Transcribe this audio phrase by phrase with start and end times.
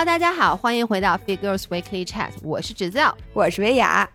[0.00, 4.08] Hello，大家好，欢迎回到 Fit Girls Weekly Chat，我是芷教，我是维雅。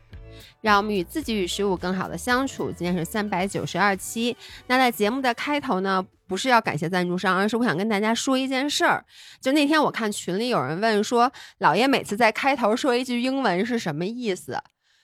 [0.62, 2.72] 让我们与自己与食物更好的相处。
[2.72, 4.36] 今天是三百九十二期。
[4.66, 9.06] 那在节目的开头呢，不是要感谢赞助商，而是我想跟大家说一件事儿。
[9.40, 14.60] 就那天我看群里有人问说，老爷每次在开头说一句英文是什么意思？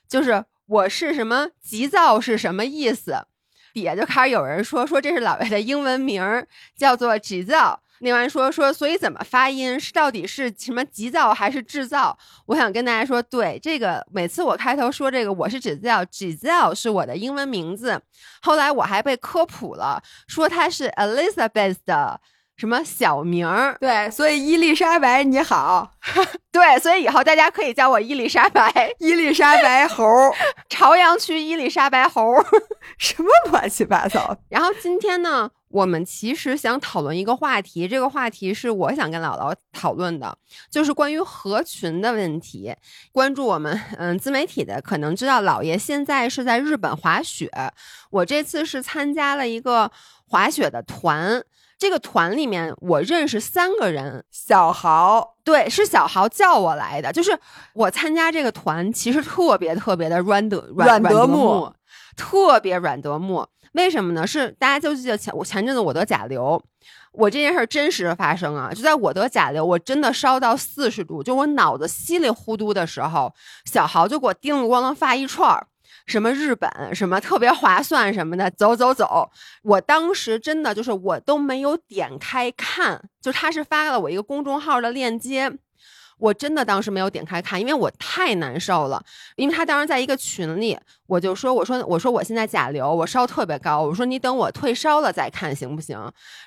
[0.09, 3.27] 就是我是什么急躁是什么意思？
[3.71, 7.83] 底下就开始有人说说这是老爷的英文名儿，叫做急躁。
[8.01, 12.17] 另外说说，所以怎么发音是到底是什么急躁还是制造？
[12.47, 18.01] 我想跟大家说，对这个每次我开头说这个我是指造，指造是我的英文名字。
[18.41, 22.19] 后来我还被科普了，说它是 Elizabeth 的
[22.57, 23.77] 什么小名儿。
[23.79, 25.91] 对，所以伊丽莎白你好，
[26.51, 30.03] 对，所以以后大家可以叫我伊丽莎白， 伊丽莎白猴，
[30.69, 32.33] 朝阳区伊丽莎白猴，
[32.97, 34.35] 什么乱七八糟。
[34.49, 35.51] 然后今天呢？
[35.71, 40.37] 我们其实想讨论一个话题，这个话题是我想跟姥姥讨论的，
[40.69, 42.75] 就是关于合群的问题。
[43.11, 47.49] 关注我们嗯自媒体的可能知道，姥爷现在是在日本滑雪。
[48.09, 49.91] 我这次是参加了一个
[50.27, 51.43] 滑雪的团，
[51.77, 54.23] 这个团里面我认识三个人。
[54.29, 57.11] 小豪，对，是小豪叫我来的。
[57.13, 57.37] 就是
[57.73, 61.73] 我参加这个团，其实特别特别的软得软得木，
[62.17, 63.47] 特别软德木。
[63.73, 64.27] 为什么呢？
[64.27, 66.61] 是大家就记得前我前阵子我得甲流，
[67.13, 68.71] 我这件事真实发生啊！
[68.73, 73.33] 就在我得甲流，我真的烧到四十度，就我脑子稀里糊涂的时候，
[73.65, 75.67] 小豪就给我叮咣咣发一串儿，
[76.05, 79.31] 什么日本什么特别划算什么的，走走走！
[79.63, 85.51] 我当时真的就是我都没有点开看，就他是发了我一个公众号的链接。
[86.21, 89.03] 我真的当时没有点开看，因为我太难受了。
[89.35, 93.81] 因为他当时在一个群里，我就说：“我说我说我现在甲流，我烧特别高。
[93.81, 95.99] 我说你等我退烧了再看行不行？”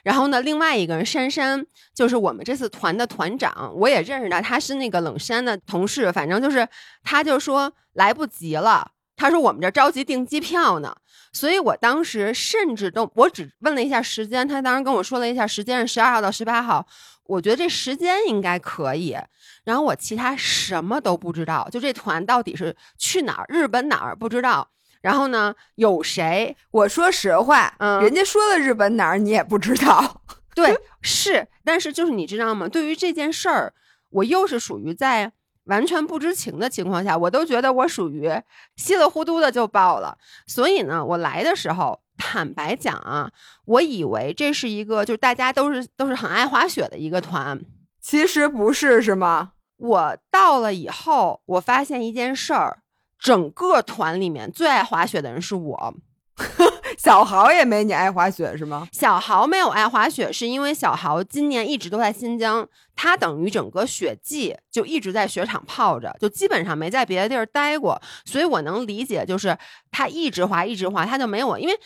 [0.04, 6.12] 然后呢，另外一个人珊珊，就是我们这次团的团长，我也认识他，他是那个冷山的同事。
[6.12, 6.68] 反正就是
[7.02, 10.94] 他就说来不及了，他说我们这着急订机票呢。
[11.32, 16.86] 所以我当时甚至都我只问了一下时间，他当时跟我说了一下时间是十二号到十八号，
[17.24, 19.16] 我觉得这时间应该可以。
[19.64, 23.46] 然后我其他什么都不知道，就这团到底是去哪儿？
[23.48, 24.68] 日本哪儿不知道？
[25.00, 26.56] 然后呢，有谁？
[26.70, 30.22] 我说实话，嗯，人家说了日本哪儿，你也不知道。
[30.54, 32.68] 对，是，但是就是你知道吗？
[32.68, 33.74] 对于这件事儿，
[34.10, 35.32] 我又是属于在
[35.64, 38.30] 完全不知情的情况下，我都觉得我属于
[38.76, 40.16] 稀里糊涂的就报了。
[40.46, 43.30] 所以呢，我来的时候，坦白讲啊，
[43.64, 47.60] 我以为这是一个就是大家都是都是很爱滑雪的一个团，
[48.00, 49.53] 其实不是，是吗？
[49.76, 52.78] 我到了以后，我发现一件事儿，
[53.18, 55.94] 整个团里面最爱滑雪的人是我。
[56.98, 58.88] 小豪也没你爱滑雪是吗？
[58.92, 69.56] 小豪没有爱滑雪，是因为小豪今年一直都在新疆，他等于整个雪季就一直在雪场泡着，就基本上没在别的地儿待过，所以我能理解，就是
[69.90, 71.78] 他一直滑一直滑，他就没有我，因为。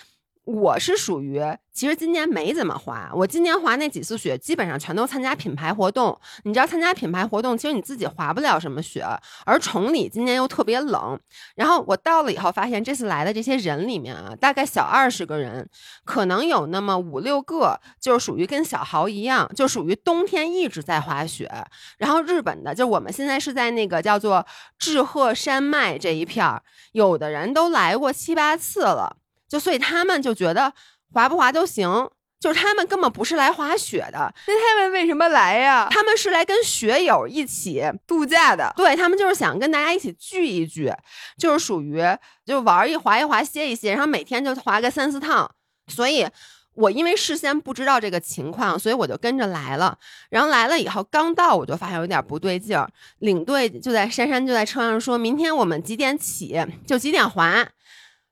[0.49, 1.43] 我是属于，
[1.75, 3.11] 其实今年没怎么滑。
[3.13, 6.19] 我今年滑那几次雪，基本上全都参加品牌活动。
[6.45, 9.05] 你知道，参加品牌活动，其实你自己滑不了什么雪。
[9.45, 11.21] 而崇礼今年又特别冷，
[11.55, 15.69] 然后我到了以后，发现这次来的这些人里面啊，大概小二十个人，
[16.07, 21.47] 可能有那么五六个就是属于跟小豪一样，就属于冬天一直在滑雪。
[21.99, 24.47] 然后日本的，就我们现在是在那个叫做
[24.79, 29.19] 志贺山脉这一片儿，有的人都来过七八次了。
[29.49, 30.73] 就所以他们就觉得
[31.13, 34.33] 滑不滑都行，就是他们根本不是来滑雪的。
[34.47, 35.89] 那他们为什么来呀？
[35.91, 38.73] 他们是来跟学友一起度假的。
[38.77, 40.93] 对他们就是想跟大家一起聚一聚，
[41.39, 42.01] 就是属于
[42.45, 45.51] 就玩一滑一滑歇一歇，然后每天就滑个三四趟。
[45.89, 46.29] 所以
[46.75, 49.99] 我因为事先不知道这个情况，所以我就跟着来了。
[50.29, 52.89] 然后来了以后，刚到我就发现有点不对劲儿。
[53.21, 56.55] 领队就在珊珊就在车上说，明天我们几点起
[56.87, 57.67] 就几点滑。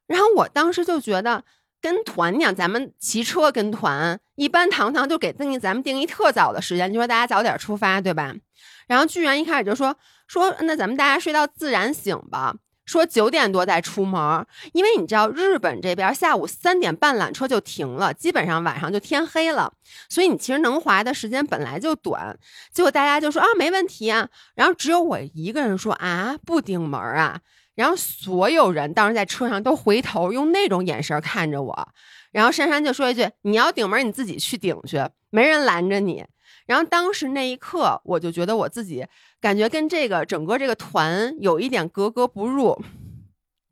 [0.06, 1.44] 然后我当时就觉得
[1.80, 8.34] 跟团，你想咱们骑车跟团，一般堂堂就给定咱们定一特早的时间，就说大家早点出发，对吧？
[8.86, 12.54] 然后居然一开始就说说那咱们大家睡到自然醒吧，
[12.84, 19.72] 说九点多再出门，因为你知道日本这边下午三点半缆车就停了，基本上晚上就天黑了，
[20.08, 22.38] 所以你其实能滑的时间本来就短。
[22.72, 27.40] 结果大家就说啊没问题啊，然后只有我一个人说啊不顶门啊。
[27.76, 31.88] 然后所有人当时在车上都回头用那种眼神看着我，
[32.32, 36.24] 然后珊珊就说一句：“你要顶门，你自己去顶去，没人拦着你。”
[36.66, 39.06] 然后当时那一刻，我就觉得我自己
[39.40, 42.82] 感觉跟这个整个这个团有一点格格不入。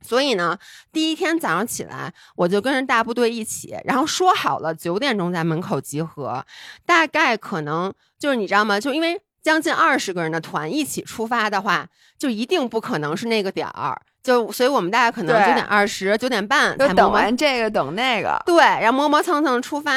[0.01, 0.57] 所以呢，
[0.91, 6.45] 第一天早上起来，我就跟着大部队一起，然后说好了九点钟在门口集合，
[6.85, 8.79] 大概可能就是你知道吗？
[8.79, 9.19] 就因为。
[9.45, 11.87] 将近二十个人的团一起出发的话，
[12.17, 14.01] 就一定不可能是那个点儿。
[14.23, 19.91] 就所以我们大概可能九点二十、九点半才等完这个等那个，对，然后磨磨蹭蹭出发，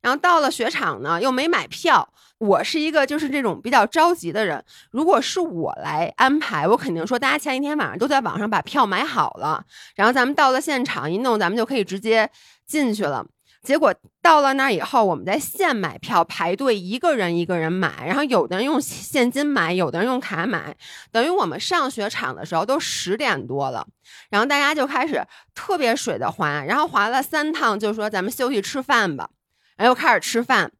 [0.00, 2.08] 然后到了雪场呢又没买票。
[2.38, 9.64] 我是一个就是这种比较着急的人，如果是我来安排，我肯定说大家前一天晚上都在网上把票买好了，
[9.96, 12.30] 然后咱们到了现场一弄，咱们就可以直接
[12.64, 13.26] 进去了。
[13.64, 20.76] 结果到了那儿以后，我们在现买票排队，一个人一个人买，然后有的人用现金买，有的人用卡买，
[21.10, 23.86] 等于我们上雪场的时候都十点多了，
[24.28, 29.30] 然后大家就开始特别水的滑，然后滑了三趟，就说咱们休息吃饭吧，
[29.78, 30.70] 然后又开始吃饭，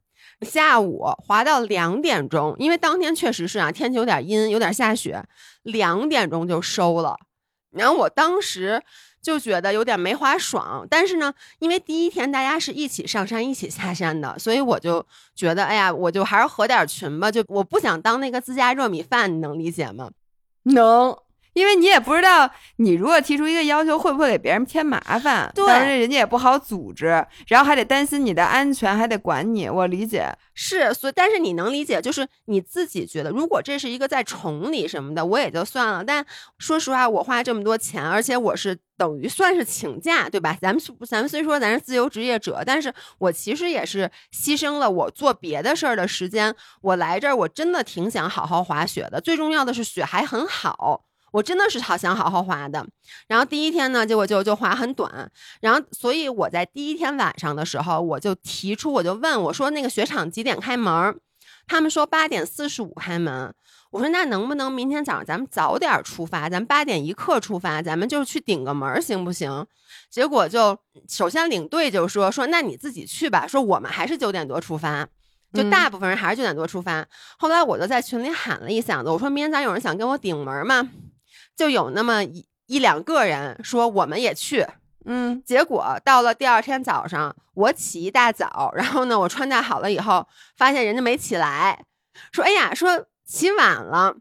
[0.43, 5.25] 下午滑到两点钟，因为当天确实是啊，天气有点阴，有点下雪，
[5.63, 7.17] 两点钟就收了，
[7.71, 8.83] 然后我当时。
[9.25, 15.05] 就觉得有点没滑爽，但是呢，因为第一天大家是一起上山、一起下山的，所以我就
[15.35, 20.11] 觉得，哎呀，我就还是合点群吧，就我不想当那个自家热米饭，你能理解吗？
[20.65, 21.17] 能。
[21.55, 25.51] 因为你也不知道，你如果提出一个要求，会不会给别人添麻烦？
[25.55, 29.69] 对，人家也不好组织，然后还得担心你的安全，还得管你。
[29.69, 36.05] 我理解是，所以但是你能理解，就是你自己觉得，如果这是一个在崇礼什么的，我也就算了。
[36.05, 36.25] 但
[36.59, 40.59] 说实话，我花这么多钱，而且我是等于算是请假，对吧？
[40.61, 46.55] 咱们咱们虽说咱是自由职业者，但是我其实也是牺牲了我做别的事儿的时间。
[46.83, 49.21] 我来这儿，我真的挺想好好滑雪的。
[49.21, 51.05] 最重要的是，雪还很好。
[51.35, 52.87] 我真的是好想好好滑的，
[53.27, 55.29] 然后第一天呢，结果就就滑很短，
[55.61, 61.19] 然后所以我在第一天晚上的时候，我就提出，我就问我说那个雪场几点开门？
[61.67, 63.53] 他们说八点四十五开门。
[63.91, 69.67] 我说那能不能明天早上咱们早点出发，咱们八点一刻出发，咱们就去顶个门行不行？
[70.09, 70.79] 结果就
[71.09, 75.05] 首先领队就说说那你自己去吧，说我们还是九点多出发，
[75.53, 77.05] 就大部分人还是九点多出发。
[77.39, 80.89] 后来我就在群里喊了一嗓子，我说明天早上有人想跟我顶门吗？
[81.57, 84.67] 就有那么一一两个人说我们也去，
[85.05, 91.85] 嗯，结果到了第二天早上，我起一大早，然后呢，我穿戴好了以后，发现人家没起来，
[92.33, 94.17] 说哎呀，说起晚了。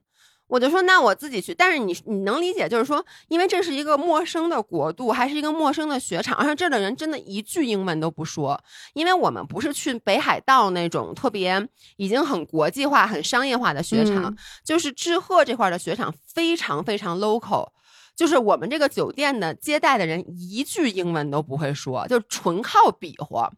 [0.47, 8.61] 我就说那我自己去，但是你你能理解，就是说，因为这是一个陌生的国度，还是一个陌生的雪场，而且这儿的人真的一句英文都不说，
[8.93, 17.69] 因为我们不是去北海道那种特别已经很国际化、很商业化的雪场，就是志贺这块的雪场非常非常 local，
[18.15, 23.51] 就是我们这个酒店的接待的人一句英文都不会说，就纯靠比划。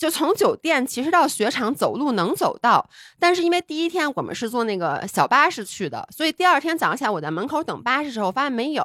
[0.00, 2.88] 就从酒店其实到雪场走路能走到，
[3.18, 8.82] 但是因为第一天我们是坐那个小巴士去的，所以第二天早上起来我在门口等巴士时候发现没有，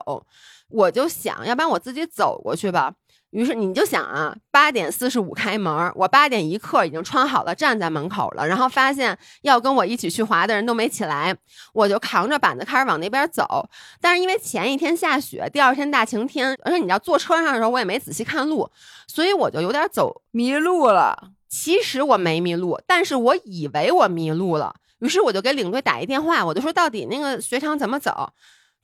[0.67, 2.93] 我就想要不然我自己走过去吧。
[3.35, 8.47] 于是你就想啊，八点四十五开门，我八点一刻已经穿好了，站在门口了。
[8.47, 11.35] 然后发现要跟我一起去滑的人都没起来，
[11.73, 13.67] 我就扛着板子开始往那边走。
[13.99, 18.71] 但是因为前一天下雪，第二天大晴天，而且你知道坐车上的时候，我也没仔细看路，
[19.05, 21.31] 所以我就有点走迷路了。
[21.49, 24.73] 其实我没迷路，但是我以为我迷路了。
[24.99, 28.29] 于是我就给领队打一电话，我就说到底那个雪场怎么走。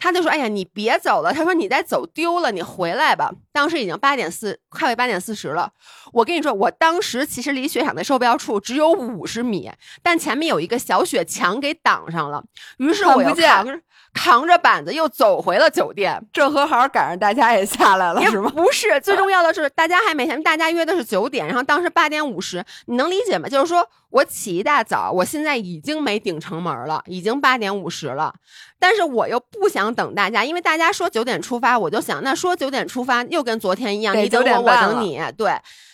[0.02, 5.72] 他就说：“哎呀，你别走了。”他说：“你再走丢了，你回来吧。”当时已经八点四，快为八点四十了。
[6.12, 9.72] 我跟你说，我当时其实离雪场的售票处只有五十米，
[10.02, 12.44] 但前面有一个小雪墙给挡上了。
[12.78, 13.80] 于是我又扛着
[14.14, 16.26] 扛着板子又走回了酒店。
[16.34, 18.50] 正和好赶上大家也下来了，是吗？
[18.50, 23.48] 不是，最重要的是大家还没下，大家约的是九点，然后当时八点五十，你能理解吗？
[23.48, 28.34] 就是说我起一大早，我现在已经没顶城门了，已经八点五十了。
[28.82, 35.54] 但是我又不想等大家，因为大家说九点出发，我就想那说九点出发又跟昨天一样，你等我，我等你，对。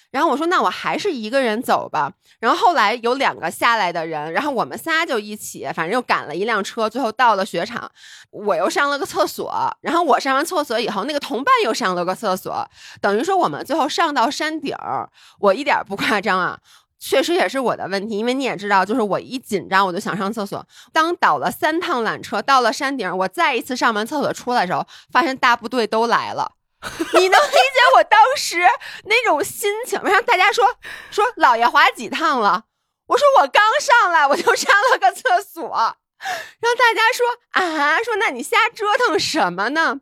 [0.09, 2.09] 然后我说那我还是一个人走吧。
[2.39, 7.91] 然后后来有两个下来的人，然后我们仨就一起，反正又赶了一辆车，最后到了雪场。
[8.31, 9.51] 我又上了个厕所，
[9.81, 12.65] 然后我上完厕所以后，那个同伴又上了个厕所，
[13.01, 16.57] 等于说我们最后上到山顶儿，我一点不夸张啊。
[16.99, 20.65] 确实也是我的问题，因为你也知道，就是我一紧张我就想上厕所。
[20.91, 26.53] 当倒了三趟缆车到了山顶，我再一次上完厕所出来的时候，发现大部队都来了。
[27.13, 28.59] 你能理解我当时
[29.05, 30.01] 那种心情？
[30.03, 30.65] 让大家说
[31.11, 32.63] 说老爷滑几趟了？
[33.07, 40.01] 我说我刚上来我就上了个厕所，让大家说啊，说那你瞎折腾什么呢？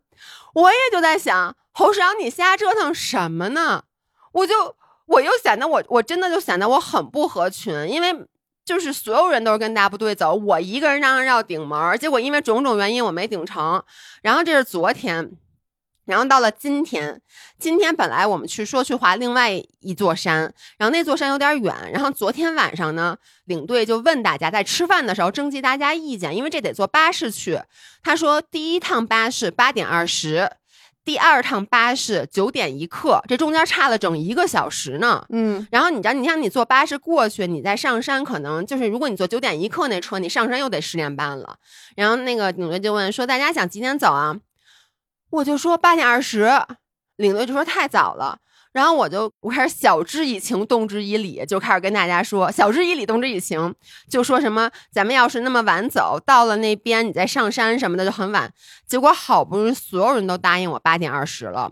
[0.54, 3.84] 我也就在想，侯世阳你瞎折腾什么呢？
[4.32, 4.78] 我就。
[5.06, 8.14] 我又显得我我真的就显得我很不合群，因为
[8.64, 13.84] 就是所有人都是跟大部队走，我一个人嚷嚷要顶门，结果因为种种原因我没顶成。
[14.24, 15.32] 然后这是昨天，
[16.06, 17.22] 然后到了今天，
[17.60, 21.76] 今天本来我们去说去滑另外一座山，然后那座山有点远。
[21.94, 27.62] 然后昨天晚上呢，领队就问大家在吃饭的时候征集大家意见，因为这得坐巴士去。
[28.02, 30.50] 他说第一趟巴士八点二十，
[31.06, 35.24] 第二趟巴士九点一刻，这中间差了整一个小时呢。
[35.30, 41.58] 嗯，然后你知道，你像你坐巴士过去，你再上山，可能就是如果你坐九点一刻那车，你上山又得十点半了。
[41.96, 44.36] 然后那个领队就问说：“大家想几点走啊？”
[45.30, 46.50] 我就说八点二十，
[47.18, 48.40] 领队就说太早了。
[48.76, 53.74] 然后我就我开始晓之以情，动之以理，就开始跟大家说晓之以理，动之以情，
[54.10, 58.52] 就说什么咱们要是那么晚走，到了那边你再上山什么的就很晚。
[58.86, 61.72] 结果好不容易所有人都答应我八点二十了。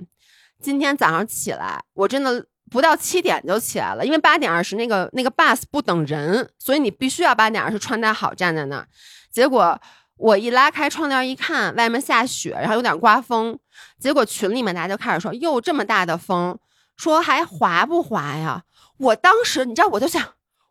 [0.61, 8.87] 今天早上起来，我真的不到七点就起来了，因为八点二十那个那个 bus 不等人，所以你必须要八点二十穿戴好站在那儿。
[9.29, 9.77] 结果。
[10.15, 13.57] 我一拉开窗帘一看，外面下雪，然后有点刮风。
[13.99, 16.57] 结果群里面大家就开始说：“哟，这么大的风，
[16.95, 18.63] 说还滑不滑呀？”
[18.97, 20.21] 我当时你知道，我就想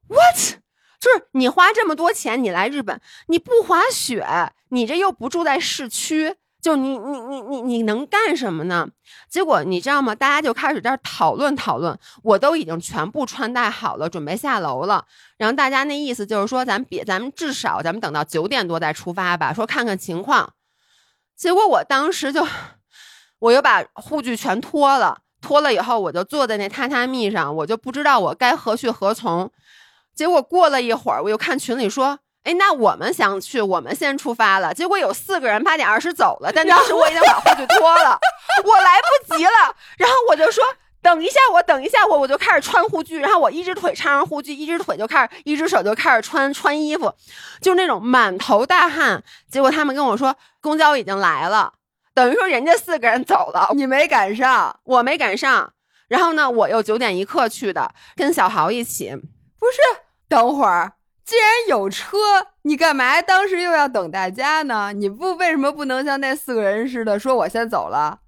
[0.09, 0.61] ，what？
[1.01, 6.37] 就是你花这么多钱，你来日本，你不滑雪，你这又不住在市区。
[6.61, 8.89] 就你你你你你能干什么呢？
[9.29, 10.15] 结果你知道吗？
[10.15, 11.99] 大家就开始在讨论讨论。
[12.23, 15.05] 我都已经全部穿戴好了，准备下楼了。
[15.37, 20.55] 然后大家那意思就是说，咱别，咱们至少咱们等到九点多再出发吧，说看看情况。
[21.35, 22.47] 结果我当时就，
[23.41, 29.51] 我又把护具全脱了，脱了以后我就坐在那榻榻米上，我就不知道我该何去何从。
[30.15, 32.21] 结果过了一会儿，我又看群里说。
[32.45, 34.75] 哎，那我们想去，我们先出发了。
[34.75, 38.19] 结果有四个人八点二十走了，但 当时我已经把护具脱了，
[38.65, 39.51] 我来不及了。
[39.97, 40.65] 然后我就说
[41.01, 43.21] ：“等一下，我等一下，我我就开始穿护具。
[43.21, 47.15] 然后我一只腿插上护具，一只腿就开始，一只手就开始穿穿衣服，
[47.61, 49.23] 就那种满头大汗。
[49.49, 51.73] 结果他们跟我说，公交已经来了，
[52.15, 55.73] 等于说人家四个人走了，你没赶上，我没赶上。
[56.09, 59.15] 然后呢，我又九点一刻去的，跟小豪一起。
[59.59, 59.79] 不是，
[60.29, 62.19] 等会儿。”既然有车，
[62.63, 64.93] 你干嘛当时又要等大家呢？
[64.93, 68.19] 你不为什么不能像那四个人似的说我先走了？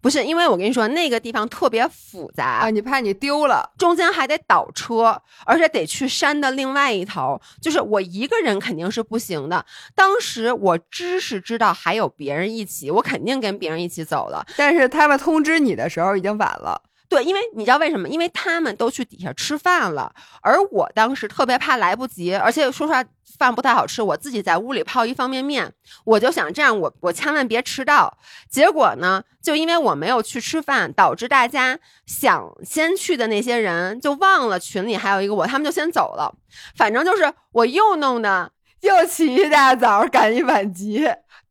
[0.00, 9.64] 不是因为我跟你说那个地方特别复杂啊，你怕你丢了，中间还得倒车，而且得去山的另外一头，就是我一个人肯定是不行的。
[9.94, 14.46] 当时我知是知道还有别人一起，我肯定跟别人一起走了。
[14.56, 16.80] 但是他们通知你的时候已经晚了。
[17.08, 18.06] 对，因为你知道为什么？
[18.08, 23.02] 因为他们都去底下吃饭了，而我当时特别怕来不及，而且说实话
[23.38, 25.72] 饭不太好吃，我自己在屋里泡一方便面，
[26.04, 28.18] 我就想这样，我我千万别迟到。
[28.50, 36.34] 结果呢，就因为我没有去吃饭，导致大家想先去的那些人就忘了群里还有一个我，他们就先走了。
[36.76, 40.98] 反正就是我又弄的又起一大早赶一晚集。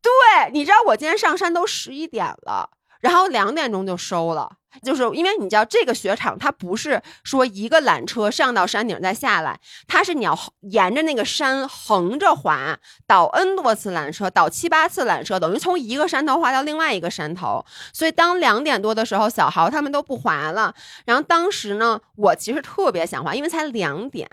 [0.00, 4.50] 对，你知道我今天上山都十一点了，然后两点钟就收了。
[4.82, 17.64] 就是因为你知道这个雪场，它不是说一个缆车上到山顶再下来，它是你要沿着那个山横着滑，倒 n 多次缆车，倒七八次缆车，等于从一个山头滑到另外一个山头。
[17.94, 20.72] 所以当两点多的时候，小豪他们都不滑了。
[21.06, 24.28] 然后当时呢，我其实特别想滑，因为才两点，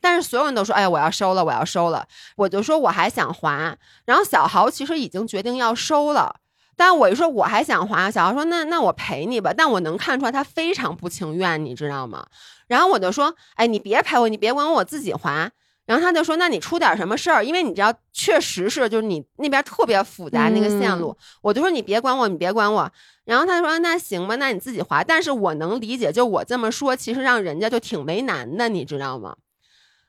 [0.00, 3.76] 但是所有人都说：“哎，我要收了，我要收了。”我就说我还想滑。
[4.06, 6.36] 然后小豪其实已经决定要收了。
[6.76, 9.52] 但我一说我还想滑，小豪说那那我陪你吧。
[9.56, 12.26] 但我能看出来他非常不情愿，你知道吗？
[12.66, 15.50] 然后我就说，哎，你别陪我，你别管我，我自己滑。
[15.86, 17.44] 然后他就说，那你出点什么事儿？
[17.44, 21.14] 因为你知道，确实是就是你那边特别复杂那个线路。
[21.42, 22.90] 我就说你别管我，你别管我。
[23.26, 25.04] 然后他说那行吧，那你自己滑。
[25.04, 29.36] 但是我能理解，就我这么说，其实让人家就挺为难的，你知道吗？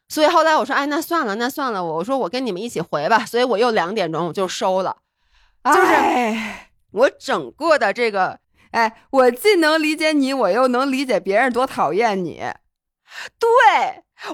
[0.08, 3.26] 所以后来我说，哎，那算了，那算了，我我说我跟你们一起回吧。
[3.26, 4.96] 所以我又两点钟我就收了。
[5.66, 5.88] 就是
[6.92, 12.42] 我整个的这个，哎，我既能理解你，我又能理解别人多讨厌你。
[13.40, 13.50] 对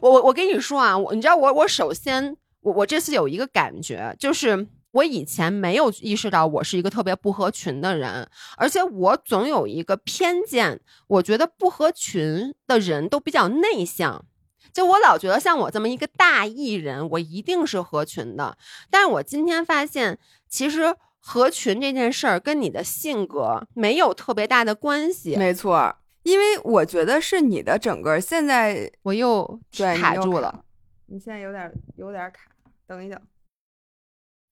[0.01, 14.25] 我，我我跟你说啊，我你知道我我首先我我这次有一个感觉，就是我以前没有意识到我是一个特别不合群的人，而且我总有一个偏见，我觉得不合群的人都比较内向，
[14.73, 18.57] 就我老觉得像我这么一个大艺人，我一定是合群的。
[18.89, 20.19] 但是我今天发现，
[20.49, 20.95] 其实。
[21.23, 29.59] 合群这件事儿跟你的性格没有特别大的关系，没错，因为我觉得是你的整个现在我又
[29.99, 30.65] 卡住了，
[31.05, 32.49] 你现在有点有点卡，
[32.87, 33.21] 等一等，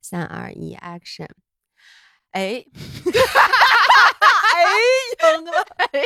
[0.01, 1.27] 三二一，action，
[2.31, 2.63] 哎，
[4.53, 4.63] 哎，
[5.37, 6.03] 赢了，哎，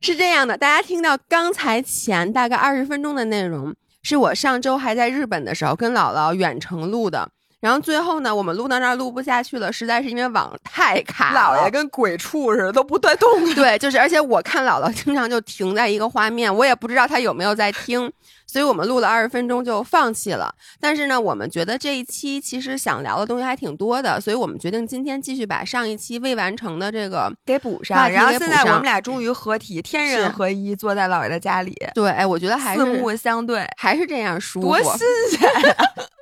[0.00, 7.30] 是这样的，大家听到刚才前大概二十分钟的内容，是我上周还在日本的时候跟姥姥远程录的。
[7.60, 11.58] 然后最后呢，我们录到那儿录不下去了，实在是因为网太卡了。
[11.58, 13.28] 姥爷跟鬼畜似的都不带动。
[13.54, 18.10] 对，就是而且我看姥姥经常就停在一个画面，我也不知道她有没有在听，
[18.46, 20.54] 所以我们录了二十分钟就放弃了。
[20.80, 28.10] 但是呢，我们觉得这一期其实想聊的东西还挺多的，所以我们决定今天继续把上一期未完成的这个给补上。
[28.10, 31.76] 然后现在我们俩终于合体，天人合一，坐在姥爷的家里。
[31.94, 35.76] 对，哎，我觉得还是四目相对，还是这样舒服，多新鲜呀！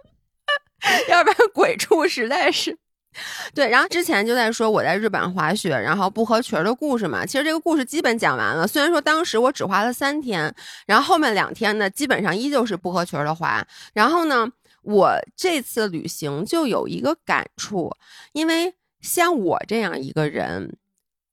[1.09, 2.77] 要不然鬼畜实在是，
[3.55, 3.69] 对。
[3.69, 7.25] 然后之前就在说我在日本滑雪，然后不合群的故事嘛。
[7.25, 8.67] 其实这个故事基本讲完了。
[8.67, 10.55] 虽然说当时我只滑了三天，
[10.87, 13.67] 然后后面两天呢，基本上依旧是不合群的滑。
[13.93, 14.49] 然后呢，
[14.83, 17.93] 我这次旅行就有一个感触，
[18.33, 20.77] 因为像我这样一个人，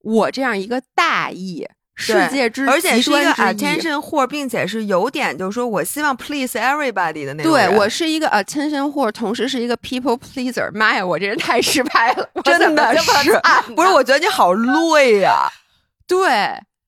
[0.02, 1.68] 我这样一个大意。
[1.98, 7.52] 世界之而且是一个 attention who，并且是有点就是说我希望 please everybody 的那种。
[7.52, 10.70] 对我是一个 attention who，同时是一个 people pleaser。
[10.74, 13.32] 妈呀，我这人太失败了，真的是。
[13.76, 15.48] 不是，我觉得你好累呀。
[16.06, 16.28] 对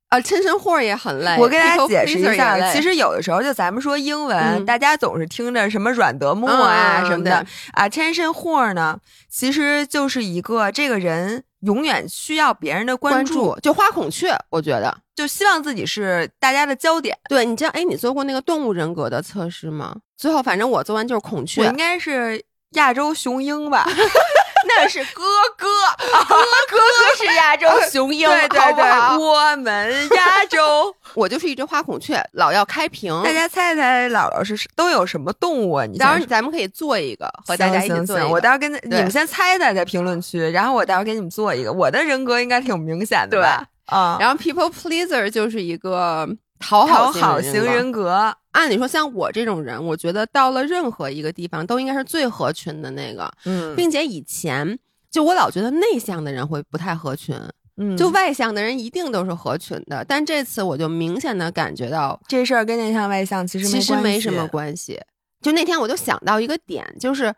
[0.10, 1.38] ，attention 货也很累。
[1.40, 7.46] 我给大家解释一下，其实有的时候就咱们说英文，大家总是听着什么软德莫啊什么的。
[7.78, 9.00] attention 货呢，
[9.30, 11.46] 其实就是一个这个人。
[11.68, 17.16] 永远需要别人的关注，就花孔雀，我觉得就希望自己是大家的焦点。
[17.28, 19.94] 对你知道，哎，你做过那个动物人格的测试吗？
[20.16, 23.86] 最后反正我做完就是孔雀，我应该是亚洲雄鹰吧。
[24.68, 25.24] 那是哥
[25.58, 25.68] 哥，
[26.28, 28.84] 哥哥哥是亚洲雄鹰，对对对，
[29.18, 33.12] 我们亚洲， 我就是一只花孔雀，老要开屏。
[33.24, 35.86] 大家猜猜，姥姥是都有什么动物啊？
[35.86, 38.18] 你到时候咱们可以做一个，和大家一起做。
[38.28, 41.72] 我到时候跟你们先猜猜，在评论区，然后我到时候给你们做一个。
[41.72, 43.64] 我的人格应该挺明显的吧？
[43.86, 46.28] 啊，然后 people pleaser 就是一个
[46.60, 48.36] 讨好型人格。
[48.52, 54.78] 按理说，像我这种人，我觉得到了任何一个地方都应该是最合群的那个，嗯，并且以前
[55.12, 57.40] 就我老觉得内向的人会不太合群，
[57.76, 60.04] 嗯，就外向的人一定都是合群的。
[60.06, 65.00] 但这次我就明显的感觉到这事儿跟内向外向其实其实没什么关系。
[65.40, 67.32] 就那天我就想到一个点，就是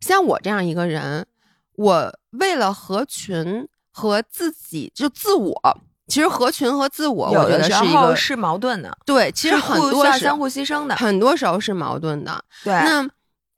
[0.00, 1.26] 像我这样一个人，
[1.76, 5.80] 我为了合群和自己就自我。
[6.08, 8.96] 其实合群和自我，我觉得是一个是矛盾的。
[9.04, 12.44] 对，其实很多是相互牺牲的，很多时候是矛盾的。
[12.62, 13.08] 对，那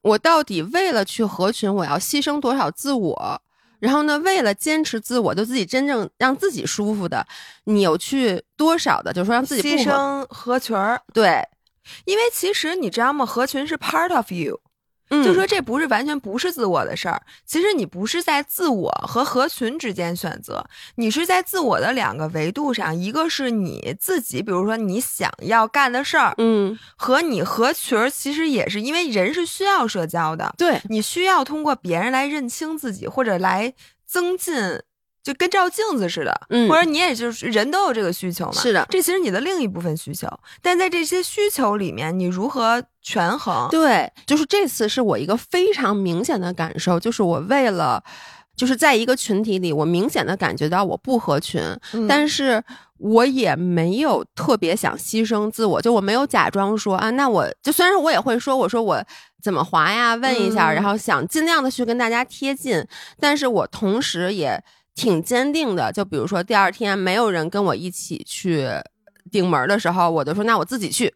[0.02, 3.42] 我到底为了去合群，我要牺牲多少自我？
[3.80, 7.24] 然后呢，为了坚持自我，就自己真正让自己舒服的，
[7.64, 11.00] 你有去多少的，就是说让自己牺牲合群儿？
[11.12, 11.46] 对，
[12.04, 13.24] 因为其实你知道吗？
[13.24, 14.58] 合群是 part of you。
[15.10, 20.64] 就说这不是完全不是自我的事儿，其实你不是在自我和合群之间选择，
[20.96, 33.72] 你是在自我的两个维度上，一个是你自己，比如说你想要干的事儿，嗯，和你合群儿，其实也是因为人是需要社交的，对你需要通过别人来认清自己，或者来
[34.06, 34.54] 增进。
[35.22, 40.26] 就跟照镜子似的，嗯，或者你也就是人都有这个需求嘛，是的，这其实你的另一部分需求，
[40.62, 43.68] 但在这些需求里面，你如何权衡？
[43.70, 48.02] 对，就是这次是我一个非常明显的感受，就是我为了，
[48.56, 51.60] 就是在一个群体里，我明显的感觉到我不合群，
[52.08, 52.62] 但是
[52.96, 59.04] 我也没有特别想牺牲自我，就我没有假装说啊，那我就虽然我也会说，我说我
[59.42, 62.82] 怎么滑呀，问一下，然后想尽量的去跟大家贴近，
[63.20, 64.62] 但是我同时也。
[64.98, 68.68] 挺坚定的，就比如说第二天没有人跟我一起去
[69.30, 71.14] 顶门的时候，我就说那我自己去。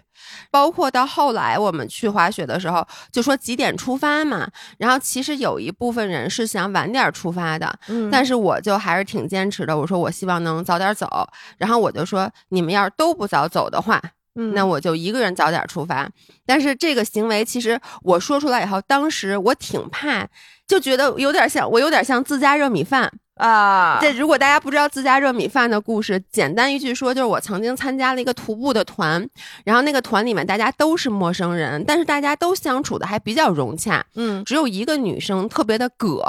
[0.52, 4.48] 包括到后来我们去滑雪的时候，就说几点出发嘛。
[4.78, 9.76] 然后其实有一部分人是想晚点出发的，嗯，但是我就还是挺坚持的。
[9.76, 11.28] 我说我希望能早点走。
[11.58, 14.00] 然后我就说你们要是都不早走的话，
[14.36, 16.08] 嗯，那我就一个人早点出发。
[16.46, 20.28] 但是这个行为其实我说出来以后，当时我挺怕，
[20.68, 23.12] 就觉得有点像我有点像自家热米饭。
[23.36, 29.26] 啊，这如果大家不知道自家热米饭的故事，简单一句说，就是我曾经参加了一个徒步的团，
[29.64, 36.22] 然后那个团里面大家都是陌生人，但是大家都相处的还比较融洽，嗯，只有一个女生特别的葛，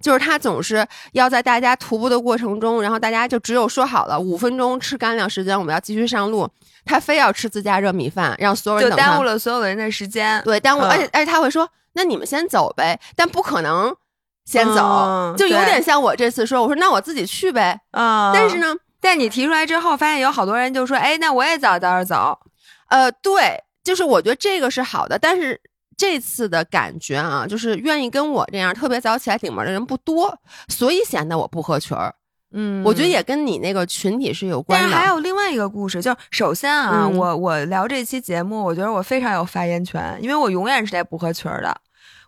[0.00, 6.48] 就是她总是要在大家徒步的过程中，然后大家就只有说好了五分钟吃干粮时间，我们要继续上路，
[6.84, 13.94] 她非要吃自家热米饭，让所有人就耽误了所有的人的时间，对，耽误，而且而且她会说，那你们先走呗，但不可能。
[14.44, 17.80] 先走，就有点像我这次说，我说那我自己去呗。
[17.92, 22.38] 啊，但是呢，在你提出来之后，发现有好多人就说，哎，那我也早早点走。
[22.88, 25.60] 呃，对，就是我觉得这个是好的，但是
[25.96, 32.14] 这次的感觉啊，就是愿意跟我这样特别早起来顶门的人不多，所以显得我不合群儿。
[32.56, 34.88] 嗯，我觉得也跟你那个群体是有关的。
[34.88, 41.76] 但是还有另外一个故事，就是首先啊，我我聊这期节目，我觉得我非常有发言权，因为我永远是在不合群儿的。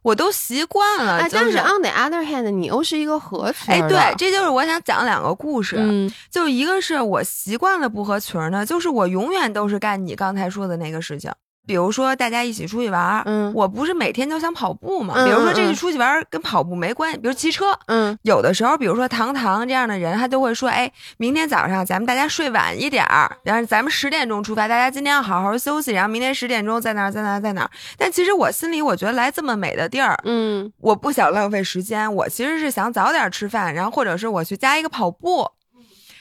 [0.06, 1.16] 我都习惯了。
[1.16, 3.74] 哎，但是 on the other hand，你又是一个合群。
[3.74, 5.74] 哎，对，这就是我想讲两个故事。
[5.80, 11.32] 嗯，就一个是我习惯了不合群呢，就是我永远都是干你刚才说的那个事情。
[11.66, 15.14] 比如说，大家一起出去玩，嗯，我不是每天都想跑步吗？
[15.24, 27.70] 比如说，这次出去玩跟跑步没关系，比如骑车，嗯，有的时候，比如说糖糖这样的人，他就会说，哎，明天早上咱们大家睡晚一点儿，然后咱们十点钟出发，大家今天要好好休息，然后明天十点钟在哪儿，在哪儿，在哪儿。
[27.98, 35.50] 但其实我心里，我觉得来这么美的地儿，嗯，我不想浪费时间，我其实是想早点吃饭，然后或者是我去加一个跑步。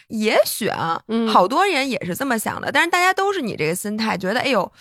[0.08, 4.72] 也许啊，好多人也是这么想的，但是大家都是你这个心态，觉得，哎呦。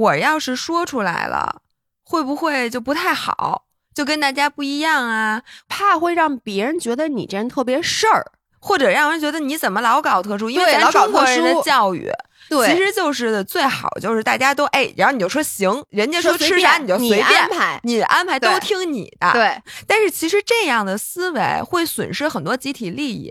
[0.00, 1.60] 我要是说出来了，
[2.02, 3.66] 会不会就不太好？
[3.94, 5.42] 就跟大家不一样啊？
[5.68, 10.48] 怕会让别人觉得你这人特别事儿，或者让人觉得你怎么老搞特殊？
[10.48, 12.10] 因为咱中国人的教育，
[12.48, 19.30] 对，其实就是最好就是大家都哎，然后你就说行，人家说吃啥你就随便安排，你安排都听你的。
[19.34, 23.30] 对，但是其实这样的思维会损失很多集体利益。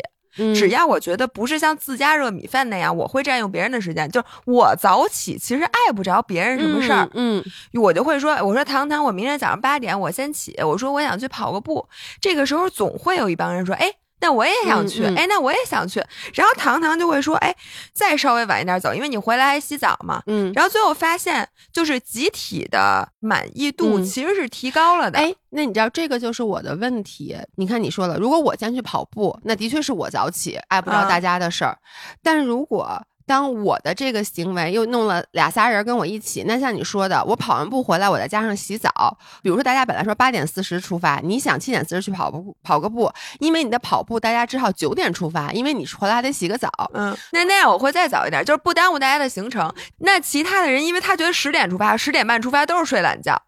[0.55, 4.09] 只要我觉得不是像自家热米饭那样，我会占用别人的时间。
[4.09, 7.09] 就是我早起，其实碍不着别人什么事儿。
[7.13, 11.87] 嗯，我就会说，我说糖糖，我明天早上八点我先起，我说我想去跑个步。
[12.19, 13.93] 这个时候总会有一帮人说，哎。
[14.21, 16.03] 那我也想去，哎，那我也想去。
[16.33, 17.55] 然后糖糖就会说，哎，
[17.93, 20.21] 再稍微晚一点走，因为你回来还洗澡嘛。
[20.27, 20.51] 嗯。
[20.53, 25.19] 然后最后发现，就是集体的满意度其实是提高了的。
[25.19, 27.37] 哎，那你知道这个就是我的问题。
[27.55, 31.77] 你看你说了，如果我先去跑步，那的确是我早起，碍不着大家的事儿。
[32.21, 38.89] 但如果当我的这个行为又弄了俩仨人跟我一起，那像你说的，我跑完步回来，我再加上洗澡。
[39.43, 46.71] 比如说大家本来说八点四十出发，你想七点四十去跑步跑个步，因为你的跑步大家只好九点出发，因为你回来还得洗个澡。
[46.95, 49.71] 嗯，那那样我会再早一点，就是不耽误大家的行程。
[49.99, 53.39] 那其他的人，因为他觉得十点出发、十点半出发都是睡懒觉，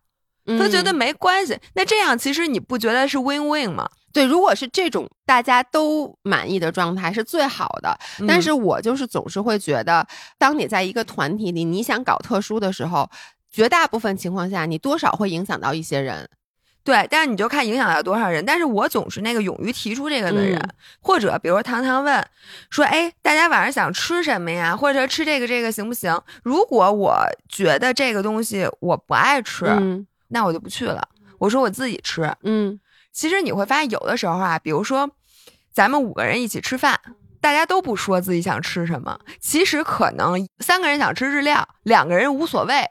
[0.59, 1.57] 他觉得没关系。
[1.73, 3.89] 那这样其实你不觉得是 win win 吗？
[4.13, 7.97] 对，如果是这种大家都满意的状态是最好的，
[8.27, 10.05] 但是我就是总是会觉得，
[10.37, 13.09] 当你在一个团体里，你想搞特殊的时候，
[13.51, 16.29] 绝大部分情况下，你多少会影响到一些人。
[16.83, 18.43] 对，但是你就看影响到多少人。
[18.43, 20.59] 但是我总是那个勇于提出这个的人，
[20.99, 22.27] 或者比如糖糖问
[22.71, 24.75] 说：“哎，大家晚上想吃什么呀？
[24.75, 27.15] 或者吃这个这个行不行？”如果我
[27.47, 29.65] 觉得这个东西我不爱吃，
[30.29, 31.07] 那我就不去了。
[31.37, 32.79] 我说我自己吃，嗯。
[33.13, 35.09] 其实你会发现，有的时候啊，比如说，
[35.73, 36.99] 咱们五个人一起吃饭，
[37.39, 39.19] 大家都不说自己想吃什么。
[39.39, 42.85] 其实可能三个人想吃日料，两个人无所谓，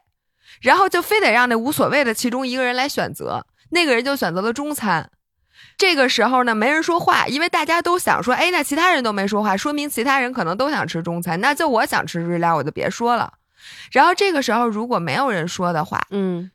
[0.61, 5.11] 然后就非得让那无所谓的其中一个人来选择，那个人就选择了中餐。
[5.77, 13.33] 这个时候呢，没人说话，因为大家都想说，哎，那其他人都没说话，说明其他人可能都想吃中餐，那就我想吃日料，我就别说了。
[13.91, 16.51] 然后这个时候如果没有人说的话，嗯。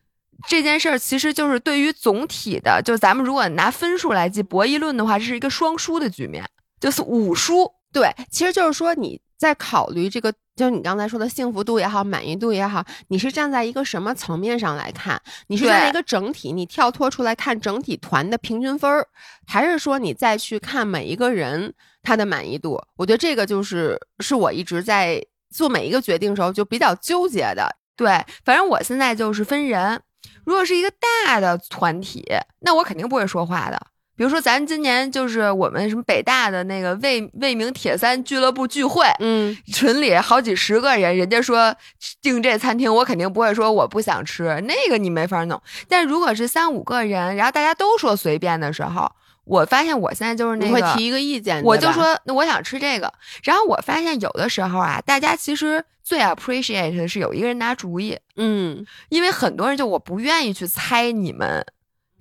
[0.47, 6.43] 这件事儿其实就是对于总体的，就咱们如果拿分数来记博弈论的话，这是一个双输的局面，
[6.79, 7.71] 就是五输。
[7.91, 15.21] 对，其实就是说你在考虑这个，就是你刚才说的幸福度也好，满意度也好，你是站在一个什么层面上来看？
[15.47, 19.07] 你是站在一个整体，你跳脱出来看整体团的平均分儿，
[19.47, 22.81] 还是说你再去看每一个人他的满意度？
[22.97, 27.73] 我觉得这个就是是我一直在做每一个决定的时候就比较纠结的。
[27.95, 28.07] 对，
[28.43, 30.01] 反正我现在就是分人。
[30.45, 30.91] 如果是一个
[31.25, 32.25] 大的团体，
[32.59, 33.79] 那我肯定不会说话的。
[34.17, 41.75] 比如说，咱今年就是我们什么北大的那个魏魏明铁三俱乐部聚会，嗯，群里好几十个人，人家说
[42.21, 45.61] 订这餐厅，我肯定不会说我不想吃，那个你没法弄。
[45.89, 49.11] 但如果是三五个人，然后大家都说随便的时候。
[49.45, 53.13] 我发现我现在就是那个会提一个意见，我就说那我想吃这个。
[53.43, 61.65] 然后我发现有的时候啊，大家其实最 appreciate 的是有一个人拿主意，嗯，因为很多人就我不愿意去猜你们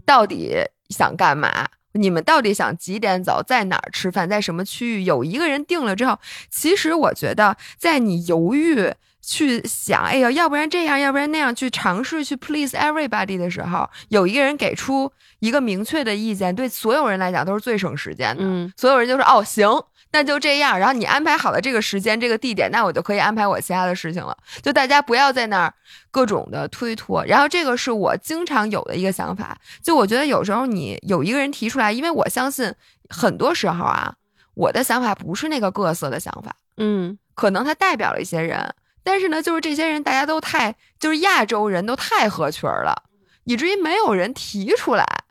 [0.07, 0.57] 到底
[0.91, 5.05] 想干嘛，你们到底想几点走，在哪儿吃饭，在什么区域。
[5.05, 6.19] 有一个人定了之后，
[6.51, 8.93] 其实我觉得在你犹豫。
[9.27, 18.45] 去想，哎呀，要不然这样，要不然那样，去尝试去 please everybody 的时候，有一个人给出一个明确的意见，对所有人来讲都是最省时间的。
[18.45, 19.67] 嗯，所有人就说哦，行，
[20.13, 20.79] 那就这样。
[20.79, 24.37] 然后你安排好了这个时间、这个地点，那我就可以安排我其他的事情了。
[24.63, 25.75] 就大家不要在那儿
[26.11, 27.25] 各种的推脱。
[27.25, 29.57] 然后这个是我经常有的一个想法。
[29.83, 32.73] 就我觉得有时候你有一个人提出来，因为我相信
[33.09, 34.15] 很多时候啊，
[34.55, 36.55] 我的想法不是那个各色的想法。
[36.77, 38.75] 嗯，可能它代表了一些人。
[39.05, 43.05] 但是呢，就是这些人，大家都太就是亚洲人都太合群了，
[43.45, 45.24] 以至于没有人提出来。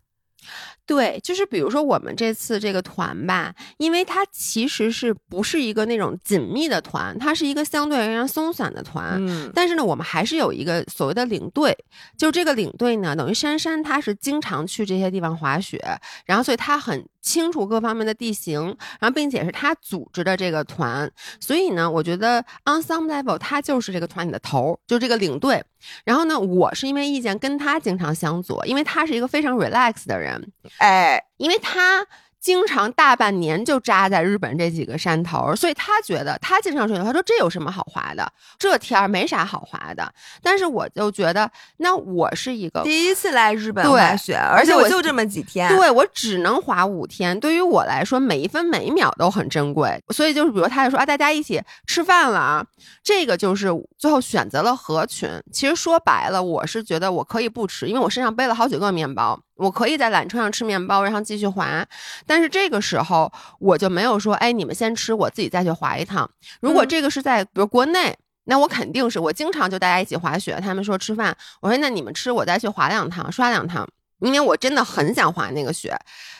[0.85, 9.15] 对，就是比如说我们这次这个团吧，因为它其实是不是一个那种紧密的团，它是一个相对而言松散的团。
[9.25, 11.73] 嗯，但是呢，我们还是有一个所谓的领队，
[12.17, 15.79] 就这个领队呢，等于珊珊她是经常去这些地方滑雪，
[16.25, 18.61] 然后所以她很清楚各方面的地形，
[18.99, 25.63] 然后并且是她组织的这个团，所以呢，我觉得 on some level 他就是这个团里的头，就这个领队。
[26.03, 32.05] 然后呢，我是因为意见跟他经常相左，因为他是一个非常 relax 的人，哎，因为他。
[32.43, 38.29] 经常大半年就扎在日本这几个山头，所以他觉得他经常说，他说这有什么好滑的？
[38.59, 40.13] 这天儿没啥好滑的。
[40.41, 47.39] 但是我就觉得，那我是一个第一次来日本滑雪，而且我就这么几天，对我只能滑五天。
[47.39, 49.97] 对于我来说，每一分每一秒都很珍贵。
[50.09, 52.65] 所以就是，比如他就说啊，大家一起吃饭了啊，
[53.01, 55.29] 这个就是最后选择了合群。
[55.53, 59.39] 其实说白了，我是觉得我可以不吃，因为我身上背了好几个面包。
[59.55, 61.85] 我可以在缆车上吃面包，然后继续滑，
[62.25, 66.29] 但是这个时候我就没有说，哎，你们先吃，我自己再去滑一趟。
[66.59, 70.59] 如果这个是在比如国内，那我肯定是我经常就大家一起滑雪。
[70.61, 73.87] 他们说吃饭，我说那你们吃，我再去滑两趟，刷两趟。
[74.23, 75.93] 因为我真的很想滑那个雪，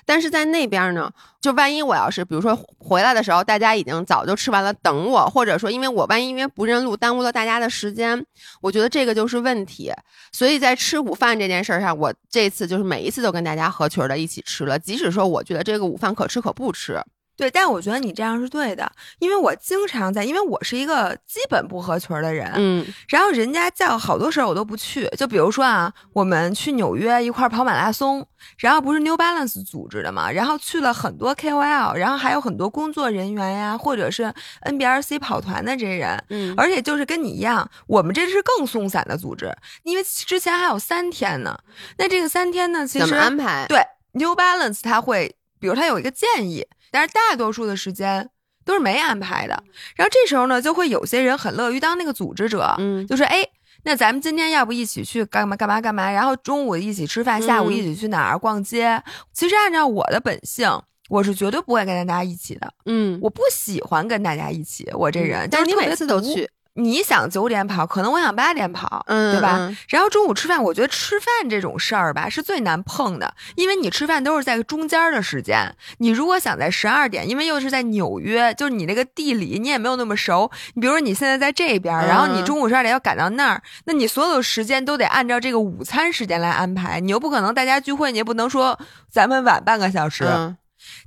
[0.06, 8.26] 但是在那边呢，就万一我要是比如说回来的时候，大家已经早就吃完了等我，或者说因为我万一因为不认路耽误了大家的时间，
[8.62, 9.92] 我觉得这个就是问题。
[10.32, 17.02] 所以在吃午饭这件事上，我这次就是每一次都跟大家合群的一起吃了，即使说我觉得这个午饭可吃可不吃。
[17.36, 28.24] 对，但我觉得你这样是对的，因为我经常在，因为我是一个基本不合群的人，嗯，然后人家叫好多时候我都不去，就比如说啊，我们去纽约一块跑马拉松，
[28.60, 41.58] 然后不是 New Balance 组织的嘛，然后去了很多 KOL，然后还有很多工作人员呀，或者是 NBRC 跑团的这些人，嗯，而且就是跟你一样，我们这是更松散的组织，因为之前还有三天呢，
[41.98, 43.66] 那这个三天呢，其实安排？
[43.68, 46.68] 对 New Balance 他会，比如他有一个建议。
[46.94, 48.30] 但是大多数的时间
[48.64, 49.64] 都是没安排的，
[49.96, 53.44] 然后这时候呢，就会有些人很乐于当那个组织者，嗯，就是哎，
[53.86, 59.02] 那咱们今天要不一起去干嘛干嘛干嘛，然后中午一起吃饭，下午一起去哪儿逛街。
[59.34, 60.70] 其实按照我的本性，
[61.10, 66.48] 我是绝对不会跟大家一起的，嗯，我不喜欢跟大家一起，我这人，但是你每次都去。
[66.76, 69.72] 你想九点跑，可能我想八点跑，对吧？
[69.90, 75.76] 然后中午吃饭，我觉得吃饭这种事儿吧是最难碰的，因为你吃饭都是在中间的时间。
[76.00, 80.50] 你如果想在十二点，因为又是在纽约，就是你那个地理你也没有那么熟。
[80.74, 87.00] 你比如说你现在在这边，然后你中午十二点要赶到那儿，那你所有时间都得按照这个午餐时间来安排。
[87.00, 88.80] 你又不可能大家聚会，你也不能说
[89.12, 90.26] 咱们晚半个小时。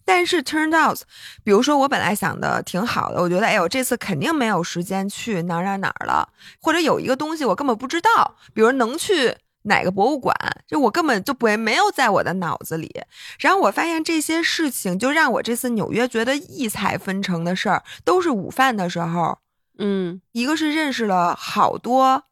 [0.06, 1.00] 但是 turned out，
[1.44, 6.26] 比如说我本来想的挺好的，我觉得哎呦这次肯定没有时间去哪儿哪儿哪儿了，
[6.62, 10.34] 或者有一个东西我根本不知道，比如能去哪个博物馆，
[10.66, 13.02] 就我根本就不没有在我的脑子里。
[13.40, 19.38] 然后我发现这些事情就让我这次纽约觉得异彩纷呈的事儿，都是午饭的时候。
[19.78, 22.22] 嗯，一个是认识了好多，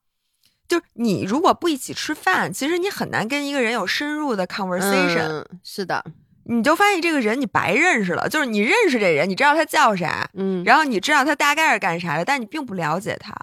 [0.68, 5.44] 就是你如果不一起吃饭，其实你很难跟一个人有深入的 conversation。
[5.62, 6.04] 是的。
[6.46, 13.34] 你就发现这个人你白认识了，就是你认识这人，你知道他叫啥，嗯，然后你知道他大概是干啥的，但你并不了解他。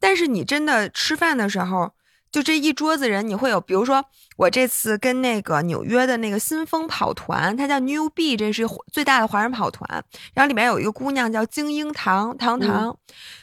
[0.00, 1.92] 但是你真的吃饭的时候，
[2.32, 4.04] 就这一桌子人，你会有，比如说
[4.36, 9.86] 我这次跟那个纽约的那个新风跑团，他叫 New B，这是最大的华人跑团，
[10.34, 12.96] 然后里面有一个姑娘叫精英糖糖糖，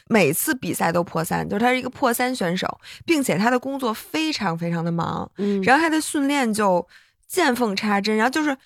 [0.08, 2.68] 每次比赛都破三，就是她是一个破三选手，
[3.06, 6.86] 并且她的工作非常非常的忙，嗯，然后她的训练就
[7.26, 8.58] 见缝插针，然后就是。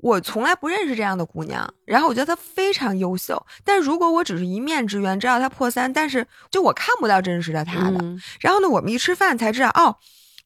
[0.00, 3.44] 我从来不认识这样的姑娘，然后我觉得她非常优秀。
[3.64, 7.98] 但如果我只是一面之缘，知道她破三，但是就我看不到真实的她的。
[8.40, 9.96] 然后呢，我们一吃饭才知道，哦，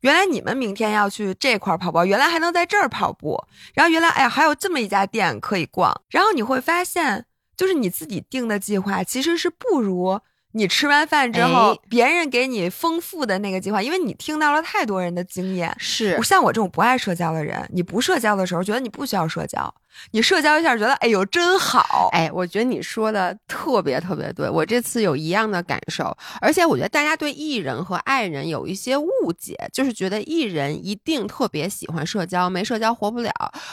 [0.01, 3.45] 原来你们明天要去这块跑步，原来还能在这儿跑步。
[3.75, 6.01] 然后原来，哎呀，还有这么一家店可以逛。
[6.09, 10.21] 然后你会发现，就是你自己定的计划其实是不如。
[10.53, 15.75] 你吃完饭之后，别人给你丰富的那个计划，因为你听到了太多人的经验。
[15.79, 19.75] 是，像我这种不爱社交的人，你不社交的时候，觉得你不需要社交。
[20.13, 33.33] 你社交一下，觉得哎呦真好，哎，我觉得你说的特别特别对，我这次有一样的感受，而且我觉得大家对艺人和爱人有一些误解，就是觉得艺人一定特别喜欢社交，没社交活不了。